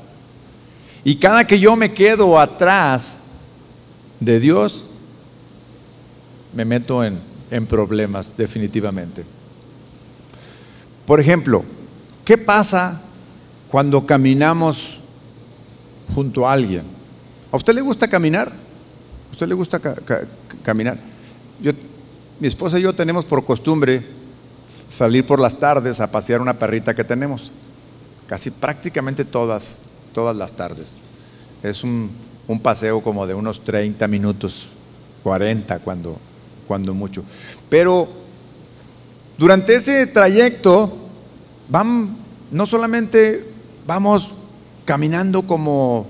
[1.02, 3.16] Y cada que yo me quedo atrás
[4.20, 4.84] de Dios,
[6.54, 7.18] me meto en,
[7.50, 9.24] en problemas definitivamente.
[11.06, 11.64] Por ejemplo,
[12.24, 13.02] ¿qué pasa
[13.70, 14.98] cuando caminamos
[16.14, 16.84] junto a alguien?
[17.50, 18.61] ¿A usted le gusta caminar?
[19.32, 19.80] ¿A usted le gusta
[20.62, 20.98] caminar?
[21.58, 21.72] Yo,
[22.38, 24.04] mi esposa y yo tenemos por costumbre
[24.90, 27.50] salir por las tardes a pasear una perrita que tenemos
[28.26, 30.98] casi prácticamente todas, todas las tardes.
[31.62, 32.10] Es un,
[32.62, 34.68] paseo como de unos 30 minutos,
[35.22, 36.18] 40 cuando,
[36.68, 37.24] cuando mucho.
[37.70, 38.06] Pero
[39.38, 40.94] durante ese trayecto,
[41.70, 42.18] van,
[42.50, 43.46] no solamente
[43.86, 44.30] vamos
[44.84, 46.06] caminando como,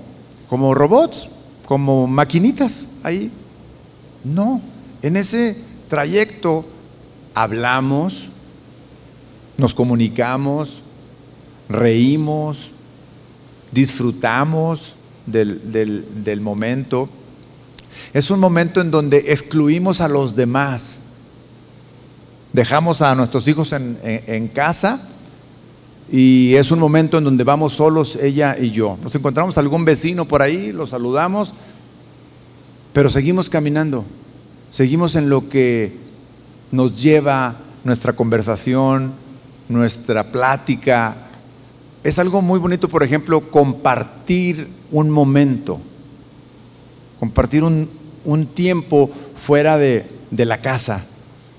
[0.49, 1.29] como robots,
[1.65, 3.31] como maquinitas ahí,
[4.23, 4.61] no,
[5.01, 5.57] en ese
[5.89, 6.65] trayecto
[7.35, 8.29] hablamos,
[9.57, 10.79] nos comunicamos,
[11.69, 12.71] reímos,
[13.71, 17.09] disfrutamos del, momento.
[18.13, 21.01] Es un momento en donde excluimos a los demás.
[22.51, 25.09] Dejamos a nuestros hijos en, en, casa
[26.11, 28.97] y es un momento en donde vamos solos ella y yo.
[29.03, 31.53] Nos encontramos algún vecino por ahí, lo saludamos,
[32.93, 34.05] pero seguimos caminando,
[34.69, 35.97] seguimos en lo que
[36.71, 39.13] nos lleva nuestra conversación,
[39.67, 41.15] nuestra plática,
[42.03, 45.79] es algo muy bonito, por ejemplo, compartir un momento,
[47.19, 47.89] compartir un,
[48.53, 51.05] tiempo fuera de, la casa,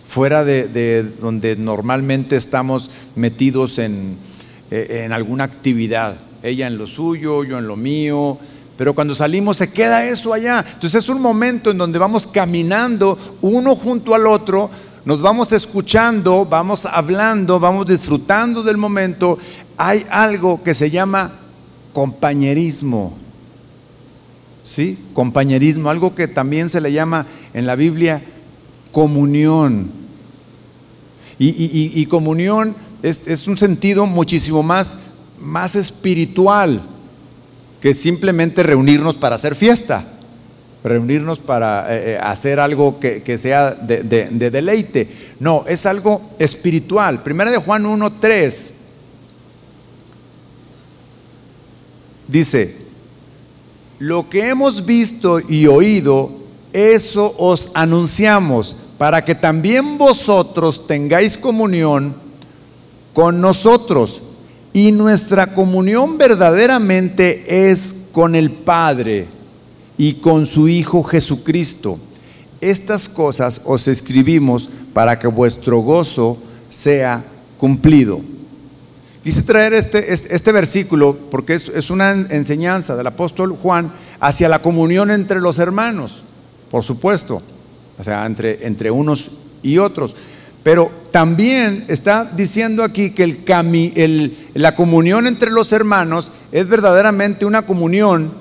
[0.06, 4.18] fuera de, donde normalmente estamos metidos en,
[4.70, 6.16] eh, en alguna actividad.
[6.42, 8.38] Ella en lo suyo, yo en lo mío,
[8.76, 10.64] pero cuando salimos se queda eso allá.
[10.74, 14.70] Entonces es un momento en donde vamos caminando uno junto al otro,
[15.04, 19.38] nos vamos escuchando, vamos hablando, vamos disfrutando del momento
[19.76, 21.40] hay algo que se llama
[21.92, 23.16] compañerismo.
[24.62, 24.98] ¿Sí?
[25.12, 28.22] Compañerismo, algo que también se le llama en la Biblia
[28.92, 29.90] comunión.
[31.38, 34.96] Y, comunión es, un sentido muchísimo más,
[35.38, 36.80] más espiritual
[37.84, 40.02] que simplemente reunirnos para hacer fiesta,
[40.82, 45.34] reunirnos para eh, eh, hacer algo que, sea de, de, deleite.
[45.38, 47.22] No, es algo espiritual.
[47.22, 48.70] Primera de Juan 1.3
[52.26, 52.74] dice,
[53.98, 56.32] lo que hemos visto y oído,
[56.72, 62.16] eso os anunciamos, para que también vosotros tengáis comunión
[63.12, 64.22] con nosotros.
[64.76, 69.28] Y nuestra comunión verdaderamente es con el Padre
[69.96, 71.96] y con su Hijo Jesucristo.
[72.60, 77.22] Estas cosas os escribimos para que vuestro gozo sea
[77.56, 78.20] cumplido.
[79.22, 85.12] Quise traer este, este versículo porque es, una enseñanza del apóstol Juan hacia la comunión
[85.12, 86.24] entre los hermanos,
[86.68, 87.40] por supuesto,
[87.96, 89.30] o sea, entre, entre unos
[89.62, 90.16] y otros.
[90.64, 93.44] Pero también está diciendo aquí que
[94.54, 98.32] la comunión entre los hermanos es verdaderamente una comunión,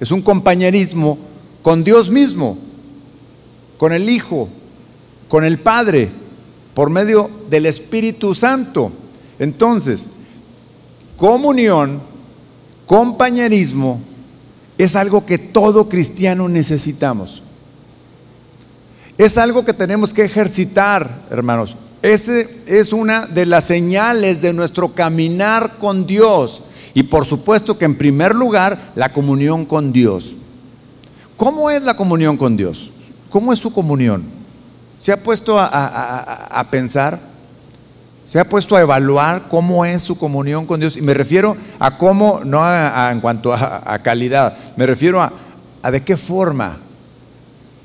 [0.00, 1.16] es un compañerismo
[1.62, 2.58] con Dios mismo,
[3.76, 4.48] con el Hijo,
[5.28, 6.10] con el Padre,
[6.74, 8.90] por medio del Espíritu Santo.
[9.38, 10.08] Entonces,
[11.16, 12.00] comunión,
[12.84, 14.00] compañerismo,
[14.76, 17.44] es algo que todo cristiano necesitamos.
[19.16, 21.76] Es algo que tenemos que ejercitar, hermanos.
[22.02, 26.62] Ese es una de las señales de nuestro caminar con Dios.
[26.94, 30.34] Y por supuesto que en primer lugar, la comunión con Dios.
[31.36, 32.90] ¿Cómo es la comunión con Dios?
[33.30, 34.24] ¿Cómo es su comunión?
[35.00, 37.20] ¿Se ha puesto a, pensar?
[38.24, 40.96] se ha puesto a evaluar cómo es su comunión con Dios.
[40.96, 42.60] Y me refiero a cómo, no
[43.10, 46.78] en cuanto a, calidad, me refiero a de qué forma.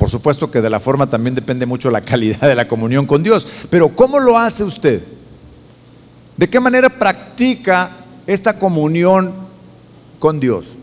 [0.04, 3.24] Por supuesto que de la forma también depende mucho la calidad de la comunión con
[3.24, 3.48] Dios.
[3.70, 5.02] Pero ¿cómo lo hace usted?
[6.36, 9.34] ¿De qué manera practica esta comunión
[10.20, 10.76] con Dios?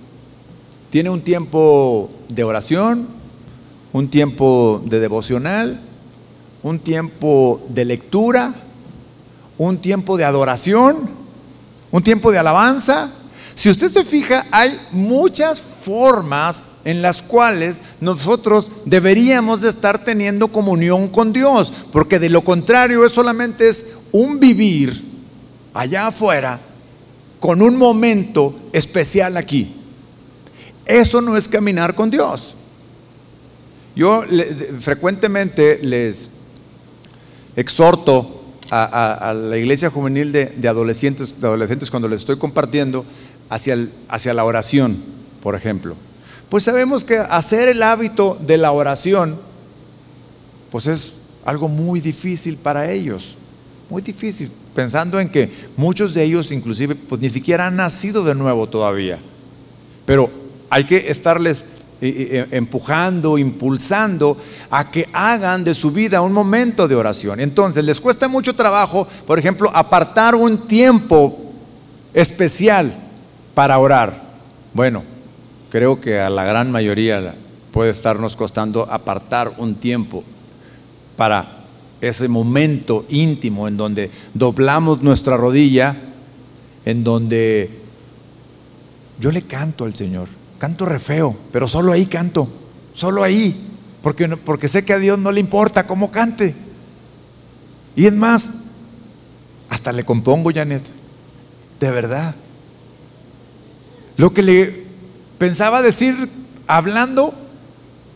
[0.88, 3.08] ¿Tiene un tiempo de oración?
[3.92, 5.82] ¿Un tiempo de devocional?
[6.62, 8.54] ¿Un tiempo de lectura?
[9.58, 10.96] un tiempo de adoración,
[11.90, 13.10] un tiempo de alabanza.
[13.54, 20.48] Si usted se fija, hay muchas formas en las cuales nosotros deberíamos de estar teniendo
[20.48, 25.04] comunión con Dios, porque de lo contrario es solamente es un vivir
[25.74, 26.60] allá afuera
[27.38, 29.76] con un momento especial aquí.
[30.86, 32.54] Eso no es caminar con Dios.
[33.94, 34.24] Yo
[34.80, 36.30] frecuentemente les
[37.56, 43.04] exhorto a, la iglesia juvenil de, adolescentes, de adolescentes cuando les estoy compartiendo
[43.48, 43.76] hacia,
[44.08, 44.96] hacia la oración,
[45.42, 45.96] por ejemplo.
[46.50, 49.38] Pues sabemos que hacer el hábito de la oración,
[50.70, 51.12] pues es
[51.44, 53.36] algo muy difícil para ellos,
[53.88, 58.34] muy difícil, pensando en que muchos de ellos inclusive pues ni siquiera han nacido de
[58.34, 59.20] nuevo todavía.
[60.04, 60.28] Pero
[60.68, 61.64] hay que estarles
[62.00, 64.36] empujando, impulsando
[64.70, 67.40] a que hagan de su vida un momento de oración.
[67.40, 71.52] Entonces, les cuesta mucho trabajo, por ejemplo, apartar un tiempo
[72.14, 72.92] especial
[73.54, 74.30] para orar.
[74.72, 75.02] Bueno,
[75.70, 77.34] creo que a la gran mayoría
[77.72, 80.24] puede estarnos costando apartar un tiempo
[81.16, 81.64] para
[82.00, 85.96] ese momento íntimo en donde doblamos nuestra rodilla,
[86.84, 87.70] en donde
[89.18, 92.46] yo le canto al Señor canto re feo, pero solo ahí canto,
[92.92, 93.56] solo ahí,
[94.02, 96.54] porque, porque sé que a Dios no le importa cómo cante.
[97.96, 98.64] Y es más,
[99.70, 100.82] hasta le compongo, Janet,
[101.80, 102.34] de verdad.
[104.18, 104.79] Lo que le
[105.40, 106.28] pensaba decir
[106.68, 107.34] hablando,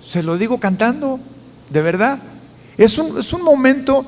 [0.07, 1.18] se lo digo cantando,
[1.70, 2.20] de verdad.
[2.77, 4.07] Es un, es un momento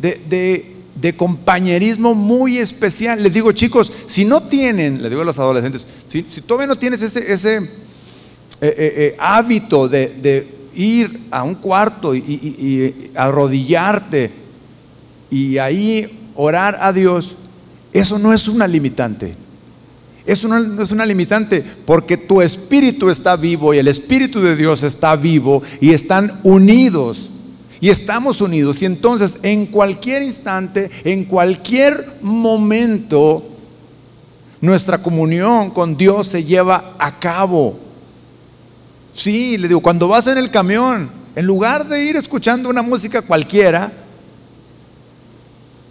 [0.00, 3.22] de, de de compañerismo muy especial.
[3.22, 7.02] Les digo, chicos, si no tienen, les digo a los adolescentes, si, todavía no tienes
[7.02, 7.62] ese, ese eh,
[8.60, 14.30] eh, eh, hábito de, ir a un cuarto y, arrodillarte
[15.30, 17.36] y ahí orar a Dios,
[17.92, 19.34] eso no es una limitante.
[20.28, 24.82] Eso no es una limitante porque tu espíritu está vivo y el espíritu de Dios
[24.82, 27.30] está vivo y están unidos
[27.80, 28.82] y estamos unidos.
[28.82, 33.42] Y entonces en cualquier instante, en cualquier momento,
[34.60, 37.78] nuestra comunión con Dios se lleva a cabo.
[39.14, 43.22] Sí, le digo, cuando vas en el camión, en lugar de ir escuchando una música
[43.22, 43.90] cualquiera,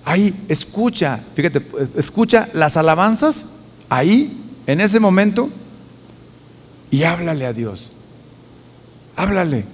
[0.05, 1.65] ahí escucha, fíjate,
[1.95, 3.56] escucha las alabanzas
[3.89, 5.49] ahí, en ese momento,
[6.91, 7.91] y háblale a Dios.
[9.15, 9.65] Háblale.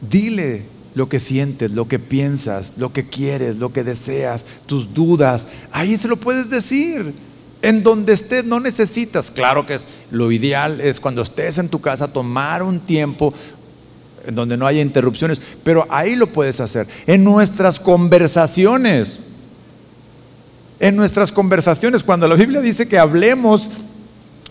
[0.00, 0.64] Dile
[0.94, 5.48] lo que sientes, lo que piensas, lo que quieres, lo que deseas, tus dudas.
[5.72, 7.14] Ahí se lo puedes decir.
[7.62, 11.80] En donde estés no necesitas, claro que es lo ideal es cuando estés en tu
[11.80, 13.32] casa tomar un tiempo
[14.26, 16.86] en donde no haya interrupciones, pero ahí lo puedes hacer.
[17.06, 19.20] En nuestras conversaciones,
[20.78, 23.70] en nuestras conversaciones, cuando la Biblia dice que hablemos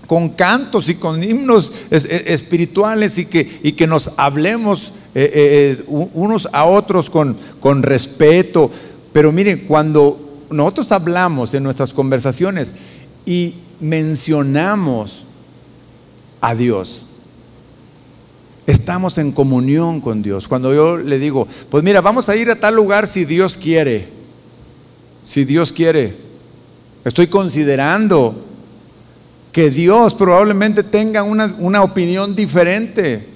[0.07, 5.77] con cantos y con himnos e, espirituales y que, y que nos hablemos eh, eh,
[5.79, 8.71] eh, unos a otros con, con respeto.
[9.13, 12.75] Pero miren, cuando nosotros hablamos en nuestras conversaciones
[13.25, 15.23] y mencionamos
[16.41, 17.03] a Dios,
[18.67, 20.47] estamos en comunión con Dios.
[20.47, 24.09] Cuando yo le digo, pues mira, vamos a ir a tal lugar si Dios quiere,
[25.25, 26.15] si Dios quiere,
[27.03, 28.45] estoy considerando
[29.51, 33.27] que Dios probablemente tenga una, una opinión diferente.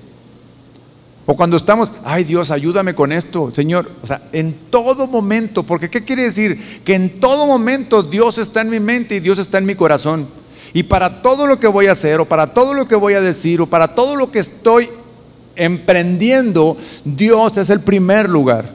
[1.26, 3.90] O cuando estamos, ay Dios, ayúdame con esto, Señor.
[4.02, 6.82] O sea, en todo momento, porque ¿qué quiere decir?
[6.84, 10.28] Que en todo momento Dios está en mi mente y Dios está en mi corazón.
[10.74, 13.22] Y para todo lo que voy a hacer, o para todo lo que voy a
[13.22, 14.90] decir, o para todo lo que estoy
[15.56, 18.74] emprendiendo, Dios es el primer lugar.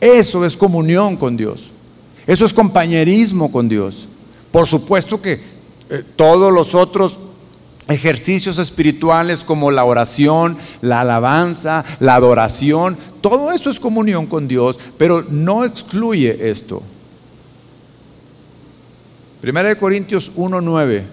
[0.00, 1.70] Eso es comunión con Dios.
[2.28, 4.06] Eso es compañerismo con Dios.
[4.52, 5.40] Por supuesto que
[5.88, 7.18] eh, todos los otros
[7.88, 14.78] ejercicios espirituales como la oración, la alabanza, la adoración, todo eso es comunión con Dios,
[14.98, 16.82] pero no excluye esto.
[19.40, 21.04] Primera de Corintios 1:9.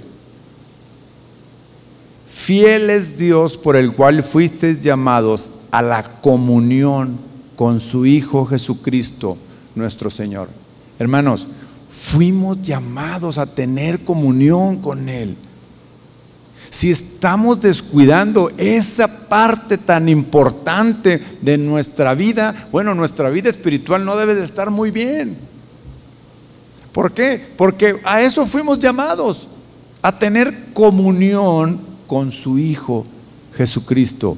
[2.27, 7.17] Fiel es Dios por el cual fuisteis llamados a la comunión
[7.55, 9.37] con su Hijo Jesucristo,
[9.75, 10.64] nuestro Señor.
[10.99, 11.47] Hermanos,
[11.89, 15.35] fuimos llamados a tener comunión con Él.
[16.69, 24.17] Si estamos descuidando esa parte tan importante de nuestra vida, bueno, nuestra vida espiritual no
[24.17, 25.37] debe de estar muy bien.
[26.91, 27.45] ¿Por qué?
[27.57, 29.47] Porque a eso fuimos llamados,
[30.01, 33.05] a tener comunión con su Hijo
[33.55, 34.37] Jesucristo.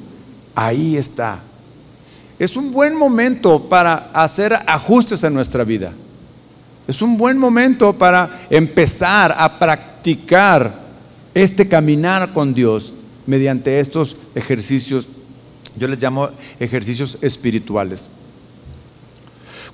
[0.54, 1.40] Ahí está.
[2.38, 5.92] Es un buen momento para hacer ajustes en nuestra vida.
[6.88, 10.88] Es un buen momento para empezar a practicar
[11.34, 12.94] este caminar con Dios
[13.26, 15.06] mediante estos ejercicios,
[15.76, 18.08] yo les llamo ejercicios espirituales.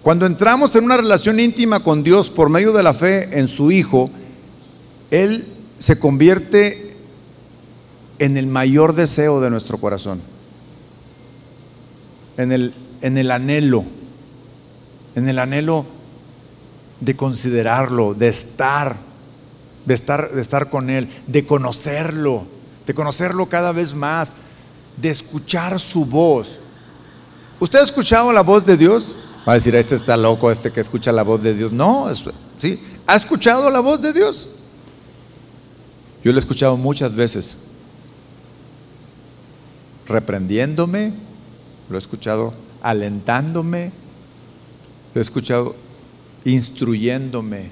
[0.02, 3.70] Cuando entramos en una relación íntima con Dios por medio de la fe en su
[3.70, 4.10] Hijo,
[5.12, 5.46] Él
[5.78, 6.96] se convierte
[8.18, 10.20] en el mayor deseo de nuestro corazón,
[12.36, 13.84] en el, en el anhelo,
[15.14, 15.86] en el anhelo
[17.00, 18.96] de considerarlo, de estar,
[19.84, 22.44] de estar, de estar con Él, de conocerlo,
[22.86, 24.34] de conocerlo cada vez más,
[24.96, 26.58] de escuchar su voz.
[27.60, 29.14] ¿Usted ha escuchado la voz de Dios?
[29.46, 31.72] Va a decir, este está loco, este que escucha la voz de Dios.
[31.72, 32.06] No,
[32.58, 32.80] ¿sí?
[33.06, 34.48] ¿Ha escuchado la voz de Dios?
[36.22, 37.58] Yo lo he escuchado muchas veces,
[40.06, 41.12] reprendiéndome,
[41.90, 43.92] lo he escuchado alentándome,
[45.12, 45.76] lo he escuchado
[46.44, 47.70] instruyéndome.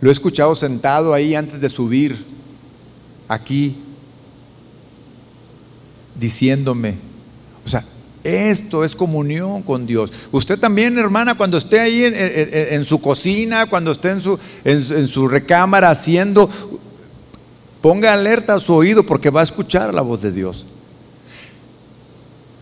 [0.00, 2.24] Lo he escuchado sentado ahí antes de subir,
[3.28, 3.76] aquí,
[6.18, 6.98] diciéndome,
[7.64, 7.84] o sea,
[8.22, 10.12] esto es comunión con Dios.
[10.32, 15.28] Usted también, hermana, cuando esté ahí en, su cocina, cuando esté en su, en su
[15.28, 16.50] recámara haciendo,
[17.80, 20.66] ponga alerta a su oído porque va a escuchar la voz de Dios.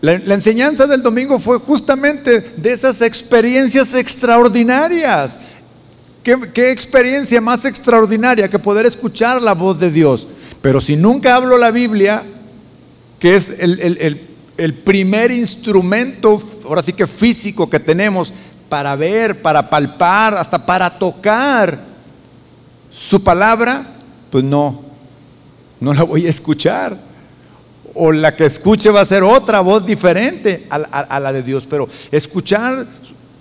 [0.05, 5.39] La, enseñanza del domingo fue justamente de esas experiencias extraordinarias.
[6.21, 10.27] ¿Qué, experiencia más extraordinaria que poder escuchar la voz de Dios?
[10.61, 12.21] Pero si nunca hablo la Biblia,
[13.17, 18.31] que es el, el primer instrumento, ahora sí que físico que tenemos
[18.69, 21.79] para ver, para palpar, hasta para tocar
[22.91, 23.83] su palabra,
[24.29, 24.83] pues no,
[25.79, 27.14] no la voy a escuchar
[27.95, 31.87] o la que escuche va a ser otra voz diferente a, la de Dios, pero
[32.11, 32.85] escuchar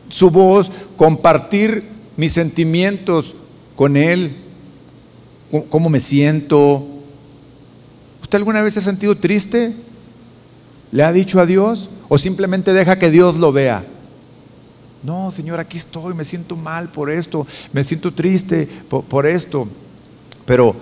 [0.08, 1.82] su voz, compartir
[2.16, 3.34] mis sentimientos
[3.74, 4.36] con Él,
[5.68, 6.86] cómo me siento.
[8.22, 9.74] ¿Usted alguna vez se ha sentido triste?
[10.92, 11.90] ¿Le ha dicho a Dios?
[12.08, 13.84] ¿O simplemente deja que Dios lo vea?
[15.02, 19.66] No, Señor, aquí estoy, me siento mal por esto, me siento triste por, por esto.
[20.46, 20.76] Pero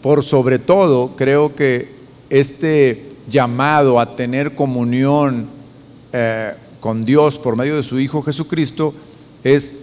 [0.00, 1.95] por sobre todo, creo que
[2.30, 5.48] este llamado a tener comunión
[6.12, 8.94] eh, con Dios por medio de su Hijo Jesucristo
[9.42, 9.74] es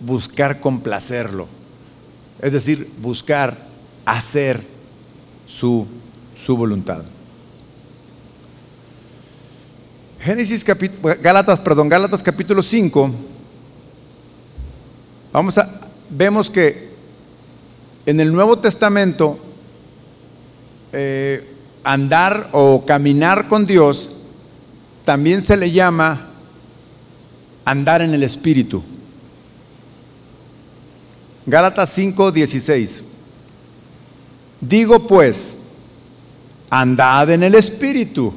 [0.00, 1.46] buscar complacerlo,
[2.40, 3.56] es decir, buscar
[4.04, 4.60] hacer
[5.46, 5.86] su,
[6.34, 7.04] su voluntad.
[10.18, 13.10] Génesis capítulo, Gálatas, perdón, Gálatas capítulo 5.
[15.32, 15.68] Vamos a,
[16.08, 16.92] vemos que
[18.06, 19.38] en el Nuevo Testamento
[20.92, 24.10] eh, andar o caminar con Dios
[25.04, 26.30] también se le llama
[27.64, 28.82] andar en el Espíritu.
[31.44, 33.04] Gálatas 5, 16.
[34.60, 35.58] Digo pues,
[36.70, 38.32] andad en el Espíritu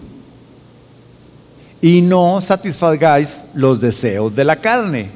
[1.82, 5.12] y no satisfagáis los deseos de la carne,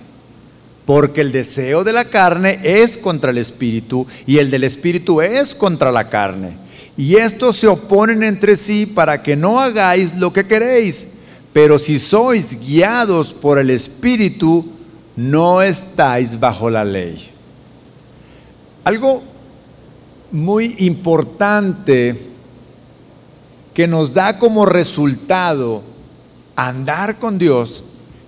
[0.86, 5.56] porque el deseo de la carne es contra el Espíritu y el del Espíritu es
[5.56, 6.69] contra la carne.
[7.00, 11.14] Y estos se oponen entre sí para que no hagáis lo que queréis.
[11.54, 14.66] Pero si sois guiados por el Espíritu,
[15.16, 17.30] no estáis bajo la ley.
[18.84, 19.24] Algo
[20.30, 22.20] muy importante
[23.74, 25.84] que nos da como resultado
[26.58, 27.82] andar con Dios,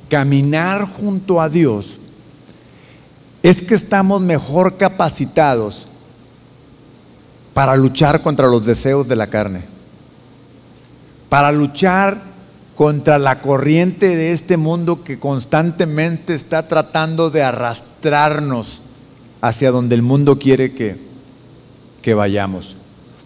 [0.08, 1.98] caminar junto a Dios,
[3.44, 5.88] es que estamos mejor capacitados
[7.54, 9.66] para luchar contra los deseos de la carne,
[11.30, 12.32] para luchar
[12.76, 18.82] contra la corriente de este mundo que constantemente está tratando de arrastrarnos
[19.42, 20.98] hacia donde el mundo quiere que,
[22.02, 22.76] que vayamos.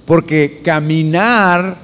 [0.06, 1.78] Porque caminar,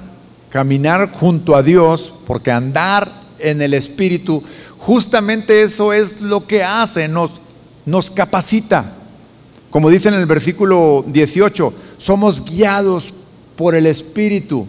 [0.50, 4.42] caminar junto a Dios, porque andar en el Espíritu,
[4.78, 7.32] justamente eso es lo que hace, nos,
[7.86, 9.01] nos capacita.
[9.72, 13.14] Como dice en el versículo 18, somos guiados
[13.56, 14.66] por el Espíritu,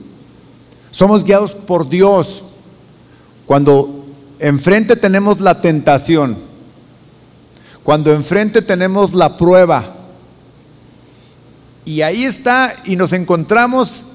[0.91, 2.41] somos guiados por Dios.
[3.45, 4.05] Cuando
[4.39, 6.37] enfrente tenemos la tentación,
[7.83, 9.93] cuando enfrente tenemos la prueba,
[11.83, 14.05] y ahí está, y nos encontramos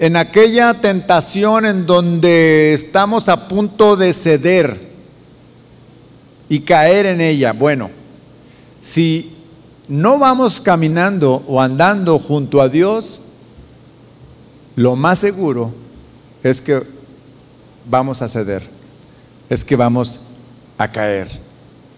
[0.00, 4.76] en aquella tentación en donde estamos a punto de ceder
[6.48, 7.52] y caer en ella.
[7.52, 7.90] Bueno,
[8.82, 9.31] si
[9.92, 13.20] no vamos caminando o andando junto a Dios,
[14.74, 15.70] lo más seguro
[16.42, 16.82] es que
[17.84, 18.62] vamos a ceder,
[19.50, 20.22] es que vamos
[20.78, 21.28] a caer.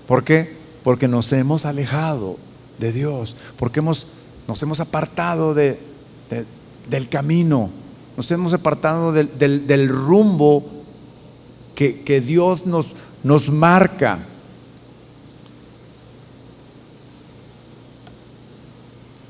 [0.09, 0.57] ¿Por qué?
[0.83, 2.37] Porque nos hemos alejado
[2.81, 4.09] de Dios, porque hemos,
[4.49, 5.79] nos hemos apartado de,
[6.91, 7.71] del camino,
[8.17, 10.65] nos hemos apartado del, rumbo
[11.77, 12.87] que, que, Dios nos,
[13.23, 14.19] nos marca.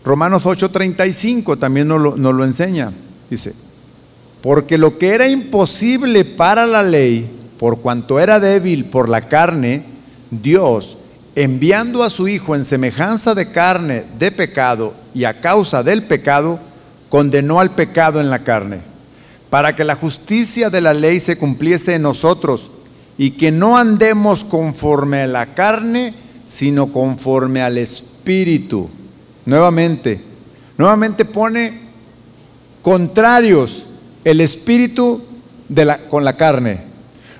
[0.04, 2.92] Romanos 8:35 también nos lo, nos lo enseña.
[3.30, 3.54] Dice,
[4.42, 9.84] porque lo que era imposible para la ley, por cuanto era débil por la carne,
[10.30, 10.98] Dios,
[11.34, 16.60] enviando a su Hijo en semejanza de carne de pecado y a causa del pecado,
[17.08, 18.80] condenó al pecado en la carne,
[19.48, 22.70] para que la justicia de la ley se cumpliese en nosotros
[23.16, 28.90] y que no andemos conforme a la carne, sino conforme al Espíritu.
[29.46, 30.20] Nuevamente,
[30.78, 31.80] nuevamente pone
[32.82, 33.84] contrarios
[34.24, 35.22] el espíritu
[36.10, 36.80] con la carne.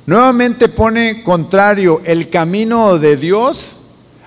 [0.07, 3.76] Nuevamente pone contrario el camino de Dios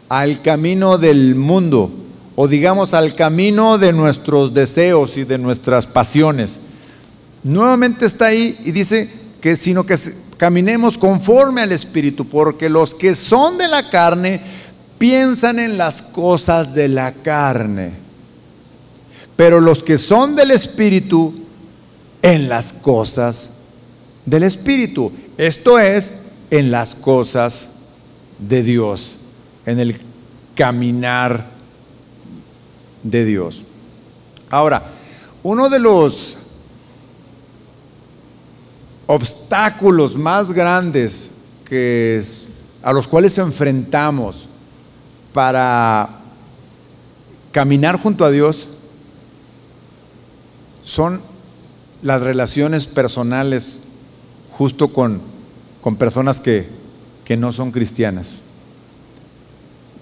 [0.10, 1.92] al camino del mundo,
[2.36, 6.62] o digamos al camino de nuestros deseos y de nuestras pasiones.
[7.44, 9.10] Nuevamente está ahí y dice
[9.42, 9.98] que sino que
[10.38, 14.42] caminemos conforme al Espíritu, porque los que son de la carne
[14.98, 17.94] piensan en las cosas de la carne,
[19.36, 21.34] pero los que son del Espíritu
[22.22, 23.58] en las cosas
[24.26, 25.12] del Espíritu.
[25.38, 26.14] Esto es,
[26.50, 27.70] en las cosas
[28.40, 29.16] de Dios,
[29.66, 30.00] en el
[30.56, 31.48] caminar
[33.04, 33.64] de Dios.
[34.50, 34.92] Ahora,
[35.44, 36.38] uno de los
[39.06, 41.32] obstáculos más grandes
[41.66, 42.22] que
[42.82, 44.47] a los cuales enfrentamos
[45.38, 46.10] para
[47.52, 48.68] caminar junto a Dios
[50.84, 51.22] son
[52.02, 53.82] las relaciones personales
[54.50, 55.22] justo con,
[55.80, 56.68] con personas que,
[57.24, 58.38] que no son cristianas.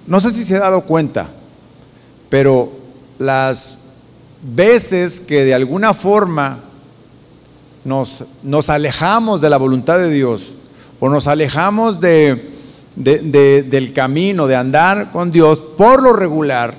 [0.08, 1.28] No sé si se ha dado cuenta,
[2.30, 2.72] pero
[3.20, 3.80] las
[4.42, 6.64] veces que de alguna forma
[7.84, 10.54] nos, nos alejamos de la voluntad de Dios
[11.02, 12.55] o nos alejamos de,
[12.96, 16.78] del camino, de andar con Dios, por lo regular,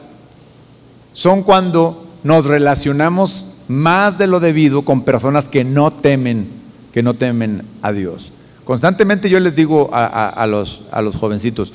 [1.12, 6.48] son cuando nos relacionamos más de lo debido con personas que no temen,
[6.92, 8.32] que no temen a Dios.
[8.64, 11.72] Constantemente yo les digo a, los, a los jovencitos,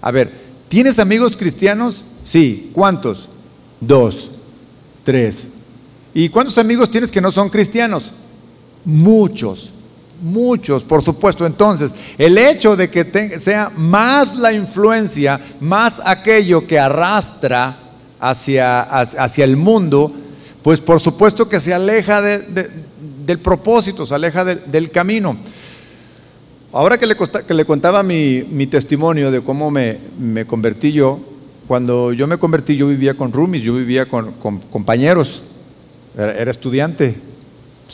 [0.00, 0.30] a ver,
[0.68, 2.04] ¿tienes amigos cristianos?
[2.22, 3.28] Sí, ¿cuántos?
[3.80, 4.30] Dos,
[5.04, 5.46] tres.
[6.12, 8.12] ¿Y cuántos amigos tienes que no son cristianos?
[8.84, 9.70] Muchos.
[10.22, 11.44] Muchos, por supuesto.
[11.44, 13.04] Entonces, el hecho de que
[13.38, 17.76] sea más la influencia, más aquello que arrastra
[18.20, 20.12] hacia, hacia el mundo,
[20.62, 25.36] pues por supuesto que se aleja del propósito, se aleja del camino.
[26.74, 27.14] Ahora que le,
[27.46, 29.98] que le contaba mi, testimonio de cómo me,
[30.46, 31.20] convertí yo,
[31.68, 34.32] cuando yo me convertí yo vivía con roomies, yo vivía con,
[34.70, 35.42] compañeros,
[36.18, 37.14] era, estudiante.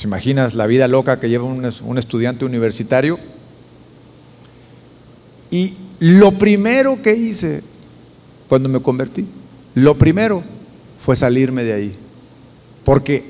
[0.01, 3.19] ¿Se imaginas la vida loca que lleva un, estudiante universitario?
[5.51, 7.63] Y lo primero que hice
[8.49, 9.27] cuando me convertí,
[9.75, 10.43] lo primero
[11.05, 11.97] fue salirme de ahí.
[12.83, 13.25] Porque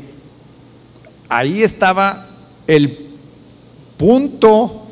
[1.28, 2.24] ahí estaba
[2.68, 3.16] el
[3.96, 4.86] punto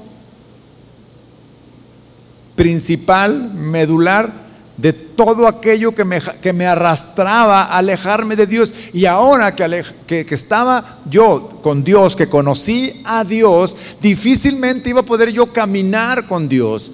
[2.56, 4.47] principal, medular
[4.78, 8.72] de todo aquello que me, que me, arrastraba a alejarme de Dios.
[8.92, 15.04] Y ahora que, que, estaba yo con Dios, que conocí a Dios, difícilmente iba a
[15.04, 16.92] poder yo caminar con Dios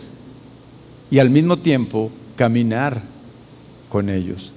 [1.10, 3.02] y al mismo tiempo caminar
[3.90, 4.52] con ellos.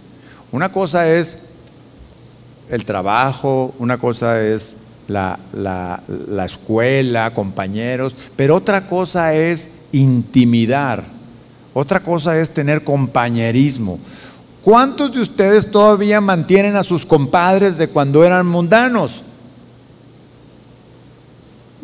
[0.53, 1.49] Una cosa es
[2.69, 4.78] el trabajo, una cosa es
[5.09, 11.16] la, la escuela, compañeros, pero otra cosa es intimidar.
[11.80, 13.99] Otra cosa es tener compañerismo.
[14.63, 19.21] ¿Cuántos de ustedes todavía mantienen a sus compadres de cuando eran mundanos?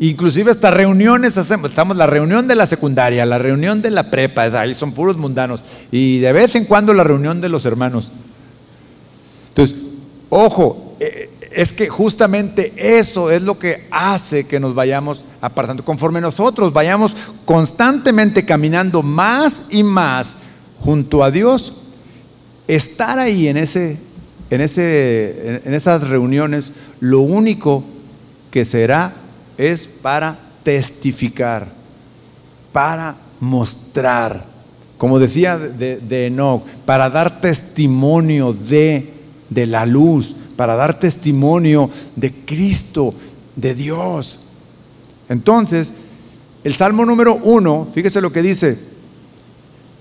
[0.00, 4.42] Inclusive hasta reuniones hacemos, estamos la reunión de la secundaria, la reunión de la prepa,
[4.60, 5.62] ahí son puros mundanos.
[5.92, 8.10] Y de vez en cuando la reunión de los hermanos.
[9.50, 9.76] Entonces,
[10.28, 15.84] ojo, eh, es que justamente eso es lo que hace que nos vayamos apartando.
[15.84, 20.36] Conforme nosotros vayamos constantemente caminando más y más
[20.80, 21.72] junto a Dios,
[22.66, 23.98] estar ahí en, ese,
[24.50, 27.84] en, ese, en esas reuniones, lo único
[28.50, 29.14] que será
[29.56, 31.68] es para testificar,
[32.72, 34.44] para mostrar,
[34.98, 39.12] como decía de, de Enoch, para dar testimonio de,
[39.50, 43.14] de la luz para dar testimonio de Cristo,
[43.56, 44.38] de Dios.
[45.28, 45.92] Entonces,
[46.62, 48.78] el Salmo número uno, fíjese lo que dice,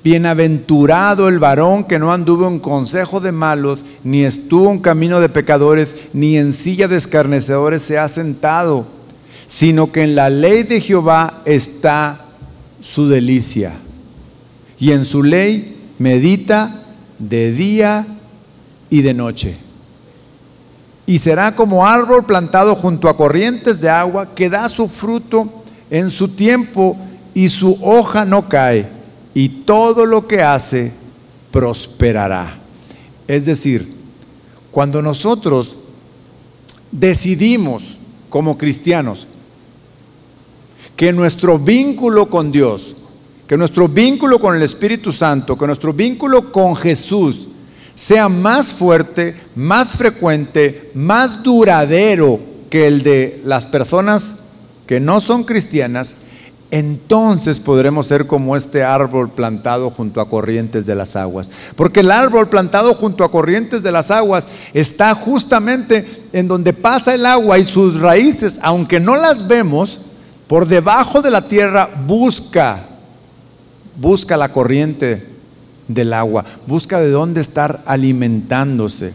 [0.04, 5.30] bienaventurado el varón que no anduvo en consejo de malos, ni estuvo en camino de
[5.30, 8.86] pecadores, ni en silla de escarnecedores se ha sentado,
[9.48, 12.26] sino que en la ley de Jehová está
[12.82, 13.74] su delicia.
[14.78, 16.84] Y en su ley medita
[17.18, 18.06] de día
[18.90, 19.63] y de noche
[21.06, 26.10] y será como árbol plantado junto a corrientes de agua que da su fruto en
[26.10, 26.98] su tiempo
[27.34, 28.88] y su hoja no cae
[29.34, 30.94] y todo lo que hace
[31.52, 32.60] prosperará.
[33.28, 33.94] Es decir,
[34.72, 35.76] cuando nosotros
[36.92, 37.98] decidimos
[38.30, 39.28] como cristianos
[40.96, 42.96] que nuestro vínculo con Dios,
[43.48, 47.48] que nuestro vínculo con el Espíritu Santo, que nuestro vínculo con Jesús
[47.96, 52.40] sea más fuerte, más frecuente, más duradero
[52.70, 54.36] que el de las personas
[54.88, 56.16] que no son cristianas,
[56.72, 61.52] entonces podremos ser como este árbol plantado junto a corrientes de las aguas.
[61.76, 67.14] Porque el árbol plantado junto a corrientes de las aguas está justamente en donde pasa
[67.14, 70.00] el agua y sus raíces, aunque no las vemos,
[70.48, 72.88] por debajo de la tierra busca,
[73.96, 75.33] busca la corriente
[75.88, 79.14] del agua, busca de dónde estar alimentándose.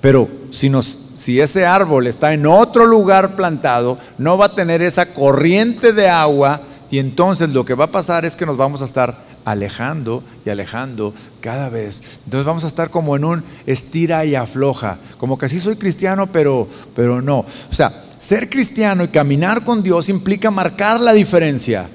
[0.00, 0.86] Pero si, nos,
[1.16, 6.08] si ese árbol está en otro lugar plantado, no va a tener esa corriente de
[6.08, 10.22] agua y entonces lo que va a pasar es que nos vamos a estar alejando
[10.44, 12.02] y alejando cada vez.
[12.24, 16.28] Entonces vamos a estar como en un estira y afloja, como que sí soy cristiano,
[16.30, 17.38] pero, pero no.
[17.40, 21.88] O sea, ser cristiano y caminar con Dios implica marcar la diferencia.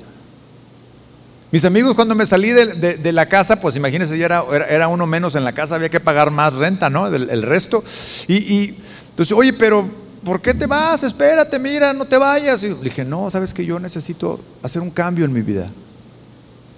[1.53, 5.43] Mis amigos, cuando me salí de, la casa, pues imagínense, ya era, uno menos en
[5.43, 7.05] la casa, había que pagar más renta, ¿no?
[7.05, 7.83] El, resto.
[8.27, 8.73] Y,
[9.11, 9.87] entonces, oye, pero
[10.23, 11.03] ¿por qué te vas?
[11.03, 12.63] Espérate, mira, no te vayas.
[12.63, 15.69] Y dije, no, sabes que yo necesito hacer un cambio en mi vida.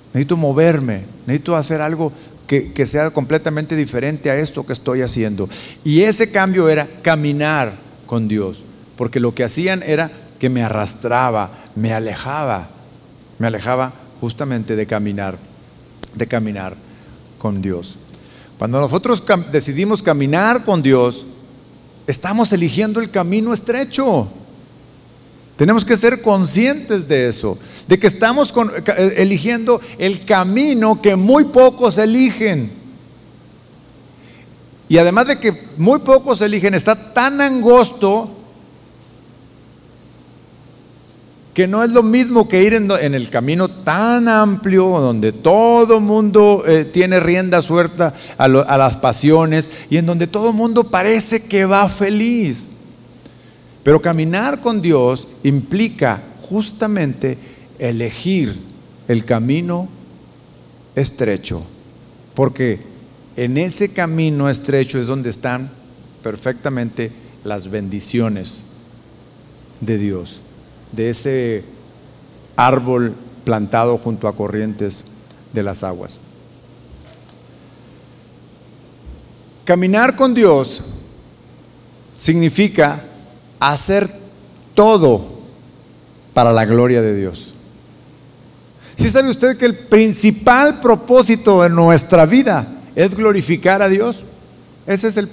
[0.08, 2.12] Necesito moverme, necesito hacer algo
[2.46, 5.48] que sea completamente diferente a esto que estoy haciendo.
[5.86, 7.72] Y ese cambio era caminar
[8.06, 8.62] con Dios,
[8.98, 12.68] porque lo que hacían era que me arrastraba, me alejaba,
[13.40, 15.38] me alejaba justamente de caminar,
[16.14, 16.76] de caminar
[17.38, 17.98] con Dios.
[18.58, 21.26] Cuando nosotros decidimos caminar con Dios,
[22.08, 24.28] estamos eligiendo el camino estrecho.
[25.58, 27.58] Tenemos que ser conscientes de eso,
[27.88, 28.54] de que estamos
[28.98, 32.72] eh, eligiendo el camino que muy pocos eligen.
[34.88, 38.35] Y además de que muy pocos eligen, está tan angosto
[41.56, 46.66] que no es lo mismo que ir en, el camino tan amplio donde todo mundo
[46.68, 51.64] eh, tiene rienda suelta a, a, las pasiones y en donde todo mundo parece que
[51.64, 52.72] va feliz.
[53.84, 57.38] Pero caminar con Dios implica justamente
[57.80, 58.60] elegir
[59.08, 59.88] el camino
[60.94, 61.64] estrecho,
[62.34, 62.82] porque
[63.38, 65.72] en ese camino estrecho es donde están
[66.22, 67.14] perfectamente
[67.46, 68.60] las bendiciones
[69.80, 70.42] de Dios
[70.96, 71.64] de ese
[72.56, 75.04] árbol plantado junto a corrientes
[75.54, 76.20] de las aguas.
[79.66, 80.82] Caminar con Dios
[82.18, 83.04] significa
[83.60, 84.10] hacer
[84.74, 85.36] todo
[86.34, 87.54] para la gloria de Dios.
[88.96, 94.24] Si sabe usted que el principal propósito de nuestra vida es glorificar a Dios?
[94.86, 95.30] Ese es el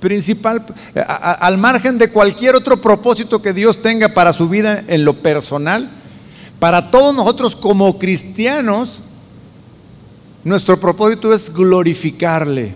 [0.00, 0.64] principal,
[1.06, 5.90] al margen de cualquier otro propósito que Dios tenga para su vida en lo personal,
[6.58, 9.00] para todos nosotros como cristianos,
[10.44, 12.74] nuestro propósito es glorificarle,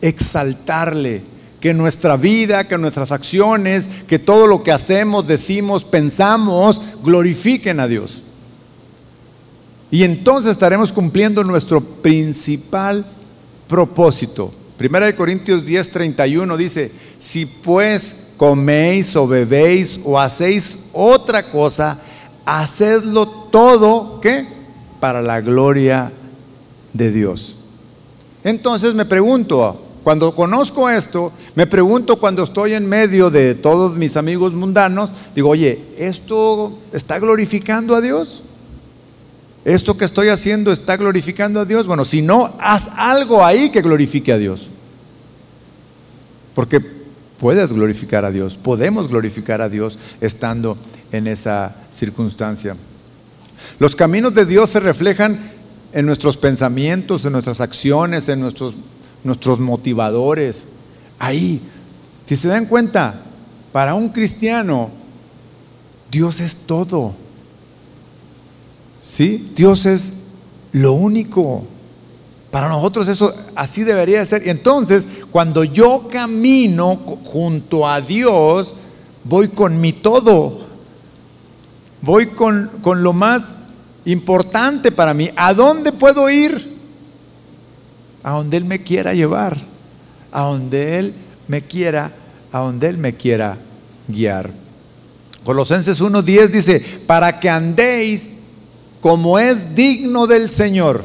[0.00, 1.22] exaltarle,
[1.60, 7.88] que nuestra vida, que nuestras acciones, que todo lo que hacemos, decimos, pensamos, glorifiquen a
[7.88, 8.22] Dios.
[9.90, 13.04] Y entonces estaremos cumpliendo nuestro principal
[13.66, 21.42] propósito, Primera de Corintios 10, 31 dice, si pues coméis o bebéis o hacéis otra
[21.42, 22.00] cosa,
[22.46, 24.46] hacedlo todo, ¿qué?
[25.00, 26.12] Para la gloria
[26.92, 27.56] de Dios.
[28.44, 34.16] Entonces me pregunto, cuando conozco esto, me pregunto cuando estoy en medio de todos mis
[34.16, 38.44] amigos mundanos, digo, oye, ¿esto está glorificando a Dios?
[39.68, 41.86] ¿Esto que estoy haciendo está glorificando a Dios?
[41.86, 44.66] Bueno, si no, haz algo ahí que glorifique a Dios.
[46.54, 46.80] Porque
[47.38, 50.78] puedes glorificar a Dios, podemos glorificar a Dios estando
[51.12, 52.76] en esa circunstancia.
[53.78, 55.38] Los caminos de Dios se reflejan
[55.92, 58.74] en nuestros pensamientos, en nuestras acciones, en nuestros,
[59.22, 60.64] nuestros motivadores.
[61.18, 61.60] Ahí,
[62.24, 63.22] si se dan cuenta,
[63.70, 64.88] para un cristiano,
[66.10, 67.27] Dios es todo.
[69.00, 69.52] ¿Sí?
[69.54, 70.24] Dios es
[70.72, 71.64] lo único.
[72.50, 74.46] Para nosotros eso así debería ser.
[74.46, 78.74] Y entonces, cuando yo camino junto a Dios,
[79.24, 80.66] voy con mi todo.
[82.00, 83.52] Voy con, con lo más
[84.04, 85.30] importante para mí.
[85.36, 86.78] ¿A dónde puedo ir?
[88.22, 89.58] A donde Él me quiera llevar.
[90.32, 91.14] A donde Él
[91.48, 92.12] me quiera,
[92.52, 93.58] a donde Él me quiera
[94.06, 94.50] guiar.
[95.44, 98.37] Colosenses 1.10 dice, para que andéis
[99.00, 101.02] como es digno del Señor,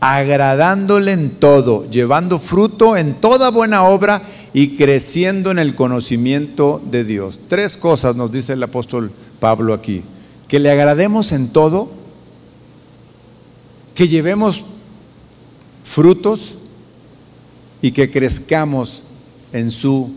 [0.00, 7.04] agradándole en todo, llevando fruto en toda buena obra y creciendo en el conocimiento de
[7.04, 7.38] Dios.
[7.48, 10.02] Tres cosas nos dice el apóstol Pablo aquí.
[10.48, 11.88] Que le agrademos en todo,
[13.94, 14.64] que llevemos
[15.84, 16.54] frutos
[17.82, 19.02] y que crezcamos
[19.52, 20.10] en su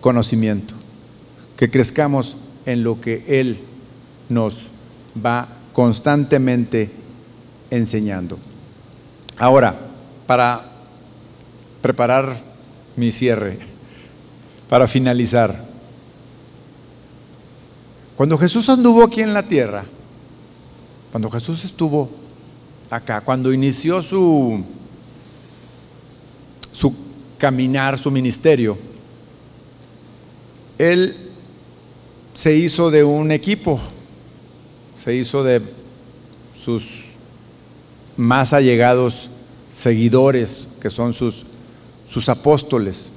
[0.00, 0.74] conocimiento,
[1.56, 2.36] que crezcamos
[2.66, 3.58] en lo que Él
[4.28, 4.66] nos
[5.24, 6.90] va constantemente
[7.70, 8.36] enseñando.
[9.38, 9.78] Ahora,
[10.26, 10.72] para
[11.80, 12.36] preparar
[12.96, 13.60] mi cierre,
[14.68, 15.68] para finalizar,
[18.16, 19.84] cuando Jesús anduvo aquí en la tierra,
[21.12, 22.10] cuando Jesús estuvo
[22.90, 24.64] acá, cuando inició su,
[26.72, 26.92] su
[27.38, 28.76] caminar, su ministerio,
[30.76, 31.30] Él
[32.34, 33.80] se hizo de un equipo,
[35.02, 35.62] se hizo de
[36.62, 37.04] sus
[38.16, 39.30] más allegados
[39.70, 41.46] seguidores, que son sus,
[42.08, 43.10] sus apóstoles.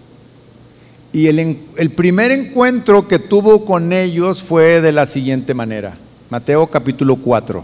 [1.12, 5.98] Y el, el, primer encuentro que tuvo con ellos fue de la siguiente manera.
[6.30, 7.64] Mateo capítulo 4.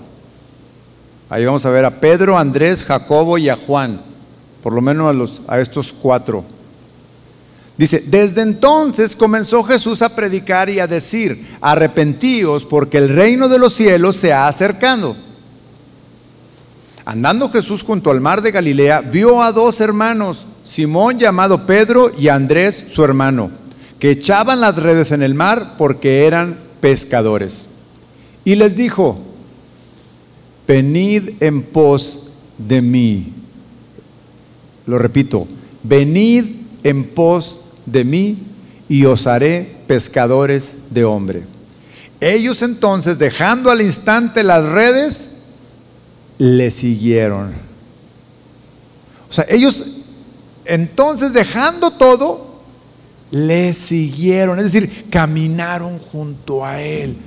[1.30, 4.02] Ahí vamos a ver a Pedro, Andrés, Jacobo y a Juan.
[4.62, 6.44] Por lo menos a, los, a estos cuatro.
[7.78, 13.60] Dice, desde entonces comenzó Jesús a predicar y a decir, arrepentíos porque el reino de
[13.60, 15.16] los cielos se ha acercado.
[17.06, 22.30] Andando Jesús junto al mar de Galilea, vio a dos hermanos, Simón llamado Pedro y
[22.30, 23.52] Andrés su hermano,
[24.00, 27.68] que echaban las redes en el mar porque eran pescadores.
[28.44, 29.20] Y les dijo,
[30.68, 32.24] venid en pos
[32.58, 33.34] de mí.
[34.88, 35.48] Lo repito,
[35.84, 36.46] venid
[36.84, 38.38] en pos de mí
[38.88, 41.44] y os haré pescadores de hombre.
[42.20, 45.38] Ellos entonces, dejando al instante las redes,
[46.38, 47.54] le siguieron.
[49.30, 50.04] O sea, ellos
[50.66, 52.62] entonces dejando todo,
[53.32, 57.18] le siguieron, es decir, caminaron junto a él.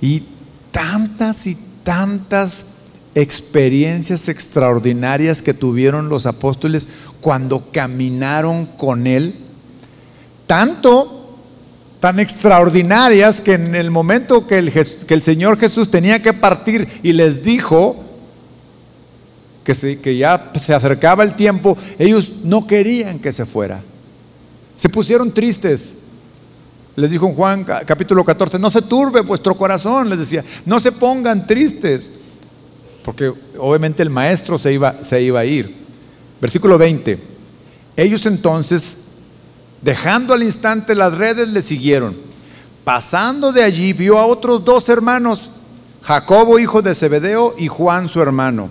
[0.00, 0.22] Y
[0.70, 2.66] tantas y tantas
[3.14, 6.88] experiencias extraordinarias que tuvieron los apóstoles
[7.20, 9.34] cuando caminaron con Él,
[10.48, 11.36] tanto,
[12.00, 17.44] tan extraordinarias que en el momento que el, Señor Jesús tenía que partir y les
[17.44, 17.94] dijo
[19.62, 23.80] que, que ya se acercaba el tiempo, ellos no querían que se fuera.
[24.74, 25.94] Se pusieron tristes.
[26.96, 30.90] Les dijo en Juan capítulo 14, no se turbe vuestro corazón, les decía, no se
[30.90, 32.10] pongan tristes
[33.08, 35.74] porque obviamente el maestro se iba, se iba a ir.
[36.42, 37.18] Versículo 20.
[37.96, 39.06] Ellos entonces,
[39.82, 42.16] dejando al instante las redes, le siguieron.
[42.84, 45.50] Pasando de allí, vio a otros dos hermanos,
[46.02, 48.70] Jacobo, hijo de Zebedeo, y Juan, su hermano,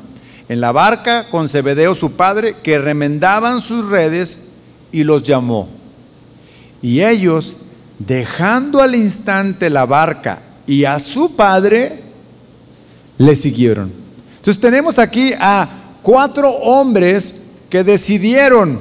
[0.50, 4.48] en la barca con Zebedeo, su padre, que remendaban sus redes
[4.92, 5.70] y los llamó.
[6.82, 7.56] Y ellos,
[8.00, 12.04] dejando al instante la barca y a su padre,
[13.18, 13.92] le siguieron.
[14.38, 17.34] Entonces tenemos aquí a cuatro hombres
[17.70, 18.80] que decidieron,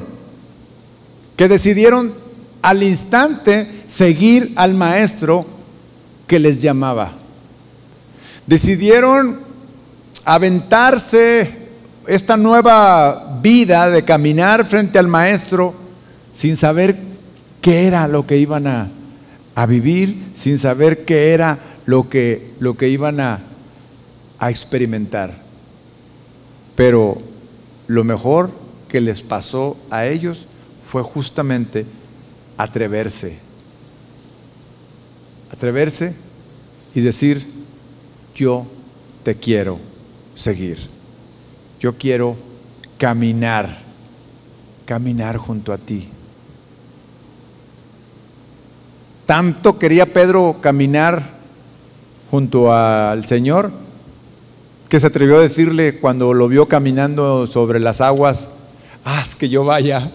[1.37, 2.13] que decidieron
[2.63, 5.47] al instante seguir al maestro
[6.27, 7.13] que les llamaba.
[8.47, 9.39] Decidieron
[10.25, 11.49] aventarse
[12.07, 15.75] esta nueva vida de caminar frente al maestro
[16.33, 16.97] sin saber
[17.61, 18.89] qué era lo que iban a,
[19.55, 23.41] a vivir, sin saber qué era lo que, lo que iban a,
[24.39, 25.35] a experimentar.
[26.75, 27.19] Pero
[27.87, 28.51] lo mejor
[28.89, 30.47] que les pasó a ellos
[30.87, 31.85] fue justamente
[32.57, 33.39] atreverse.
[35.51, 36.15] Atreverse
[36.95, 37.47] y decir,
[38.35, 38.67] yo
[39.23, 39.79] te quiero
[40.35, 40.79] seguir.
[41.81, 42.37] Yo quiero
[42.99, 43.79] caminar,
[44.85, 46.09] caminar junto a ti.
[49.27, 51.37] Tanto quería Pedro caminar
[52.31, 53.73] junto al Señor
[54.89, 58.59] que se atrevió a decirle cuando lo vio caminando sobre las aguas,
[59.05, 60.13] haz que yo vaya,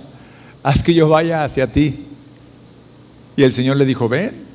[0.64, 2.07] haz que yo vaya hacia ti.
[3.36, 4.45] Y el Señor le dijo, ven.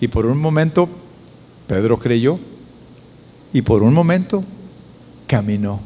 [0.00, 0.88] Y por un momento
[1.66, 2.38] Pedro creyó
[3.52, 4.42] y por un momento
[5.26, 5.80] caminó.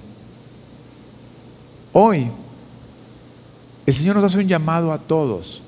[1.92, 2.28] Hoy
[3.86, 5.62] el Señor nos hace un llamado a todos,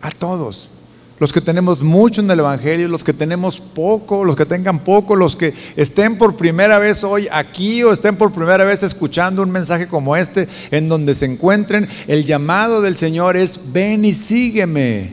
[0.00, 0.70] a todos
[1.18, 5.16] los que tenemos mucho en el Evangelio, los que tenemos poco, los que tengan poco,
[5.16, 9.50] los que estén por primera vez hoy aquí o estén por primera vez escuchando un
[9.50, 15.12] mensaje como este, en donde se encuentren, el llamado del Señor es, ven y sígueme,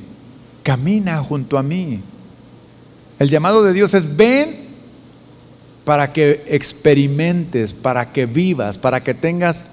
[0.62, 2.02] camina junto a mí.
[3.18, 4.58] El llamado de Dios es, ven
[5.86, 9.68] para que experimentes, para que vivas, para que tengas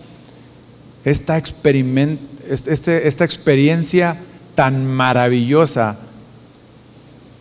[1.04, 4.16] esta, este, esta experiencia
[4.54, 6.09] tan maravillosa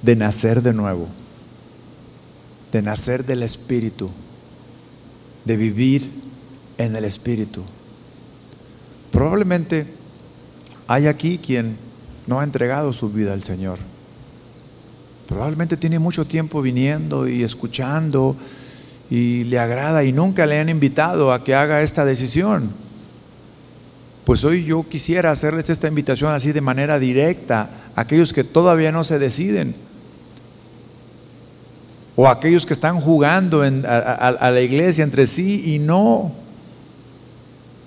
[0.02, 1.08] de nacer de nuevo,
[2.72, 4.10] de nacer del Espíritu,
[5.46, 6.10] de vivir
[6.78, 7.64] en el Espíritu.
[9.12, 9.88] Probablemente
[10.88, 11.78] hay aquí quien
[12.28, 13.80] no ha entregado su vida al Señor.
[15.28, 18.36] Probablemente tiene mucho tiempo viniendo y escuchando
[19.10, 22.72] y le agrada y nunca le han invitado a que haga esta decisión.
[24.26, 28.92] Pues hoy yo quisiera hacerles esta invitación así de manera directa a aquellos que todavía
[28.92, 29.89] no se deciden
[32.22, 36.34] o aquellos que están jugando a, la iglesia entre sí y no,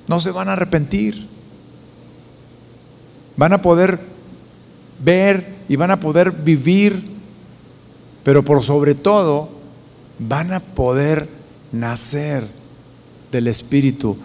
[0.09, 1.29] no se van a arrepentir.
[3.37, 4.01] Van a poder
[5.05, 6.99] ver y van a poder vivir,
[8.25, 9.51] pero por sobre todo
[10.19, 11.29] van a poder
[11.71, 12.47] nacer
[13.31, 14.17] del Espíritu.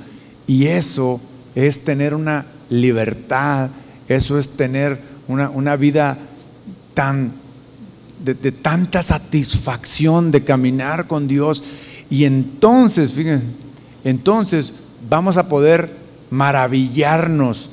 [0.47, 1.19] Y eso
[1.53, 3.71] es tener una libertad,
[4.07, 6.17] eso es tener una, una vida
[6.93, 7.33] tan
[8.23, 11.63] de, tanta satisfacción de caminar con Dios.
[12.09, 13.45] Y entonces, fíjense,
[14.03, 14.73] entonces
[15.09, 15.91] vamos a poder
[16.29, 17.69] maravillarnos,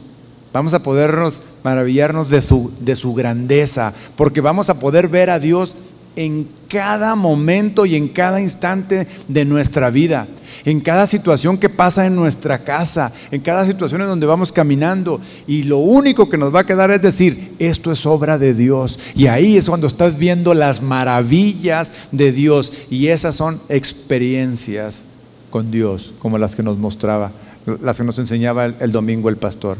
[0.52, 5.38] vamos a podernos maravillarnos de su, de su grandeza, porque vamos a poder ver a
[5.38, 5.76] Dios
[6.16, 10.26] en cada momento y en cada instante de nuestra vida,
[10.64, 15.20] en cada situación que pasa en nuestra casa, en cada situación en donde vamos caminando.
[15.46, 18.98] Y lo único que nos va a quedar es decir, esto es obra de Dios.
[19.14, 22.72] Y ahí es cuando estás viendo las maravillas de Dios.
[22.90, 25.02] Y esas son experiencias
[25.50, 27.32] con Dios, como las que nos mostraba,
[27.80, 29.78] las que nos enseñaba el, domingo el pastor.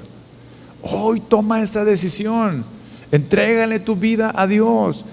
[0.83, 2.65] Hoy toma esa decisión.
[3.11, 5.05] Entrégale tu vida a Dios.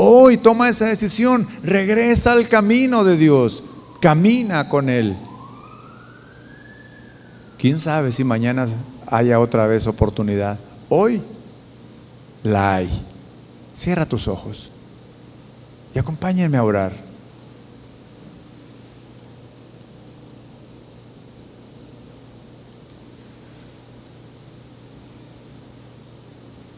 [0.00, 3.64] Hoy toma esa decisión, regresa al camino de Dios,
[4.00, 5.16] camina con Él.
[7.58, 8.68] ¿Quién sabe si mañana
[9.08, 10.60] haya otra vez oportunidad?
[10.88, 11.20] Hoy
[12.44, 12.88] la hay.
[13.74, 14.70] Cierra tus ojos
[15.92, 16.92] y acompáñenme a orar.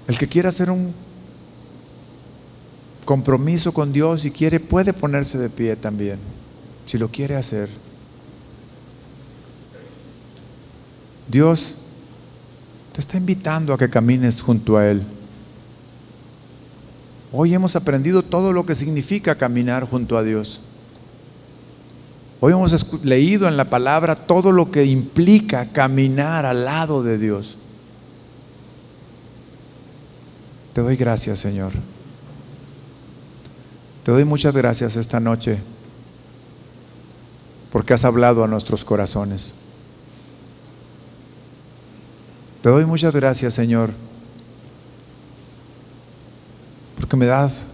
[0.09, 0.95] El que quiera hacer un
[3.11, 6.21] compromiso con Dios y quiere, puede ponerse de pie también,
[6.87, 7.69] si lo quiere hacer.
[11.27, 11.75] Dios
[12.93, 15.03] te está invitando a que camines junto a Él.
[17.33, 20.61] Hoy hemos aprendido todo lo que significa caminar junto a Dios.
[22.39, 27.59] Hoy hemos leído en la palabra todo lo que implica caminar al lado de Dios.
[30.73, 31.73] Te doy gracias, Señor.
[34.11, 35.57] Te doy muchas gracias esta noche
[37.71, 39.55] porque has hablado a nuestros corazones.
[42.61, 43.93] Te doy muchas gracias, Señor,
[46.97, 47.69] porque me das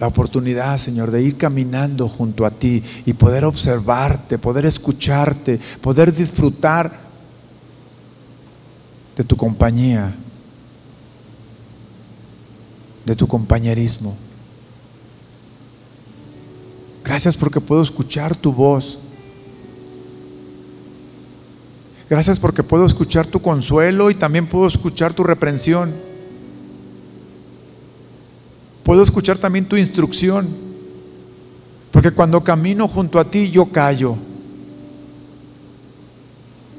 [0.00, 6.10] la oportunidad, Señor, de ir caminando junto a ti y poder observarte, poder escucharte, poder
[6.10, 7.00] disfrutar
[9.14, 10.14] de tu compañía,
[13.04, 14.16] de tu compañerismo.
[17.04, 18.98] Gracias porque puedo escuchar tu voz.
[22.08, 25.92] Gracias porque puedo escuchar tu consuelo y también puedo escuchar tu reprensión.
[28.82, 30.48] Puedo escuchar también tu instrucción.
[31.90, 34.16] Porque cuando camino junto a ti yo callo.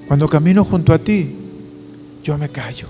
[0.07, 1.35] Cuando camino junto a ti
[2.23, 2.87] yo me callo.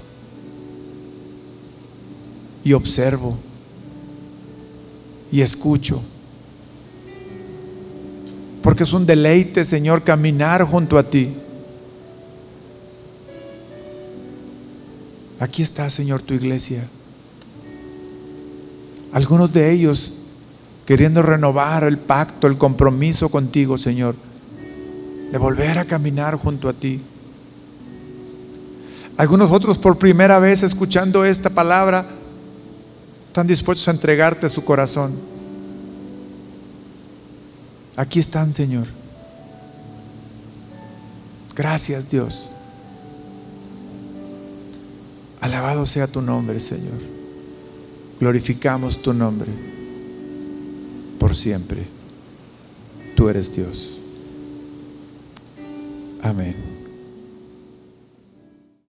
[2.64, 3.38] Y observo.
[5.32, 6.02] Y escucho.
[8.66, 11.36] Porque es un deleite, Señor, caminar junto a ti.
[15.40, 16.84] Aquí está, Señor, tu iglesia.
[19.12, 20.14] Algunos de ellos
[20.84, 24.16] queriendo renovar el pacto, el compromiso contigo, Señor,
[25.32, 27.00] de volver a caminar junto a ti.
[29.16, 32.04] Algunos otros por primera vez escuchando esta palabra
[33.28, 35.35] están dispuestos a entregarte su corazón.
[37.96, 38.88] Aquí están, Señor.
[41.56, 42.50] Gracias, Dios.
[45.40, 47.00] Alabado sea tu nombre, Señor.
[48.20, 49.52] Glorificamos tu nombre
[51.20, 51.86] por siempre.
[53.16, 53.92] Tú eres Dios.
[56.22, 56.75] Amén.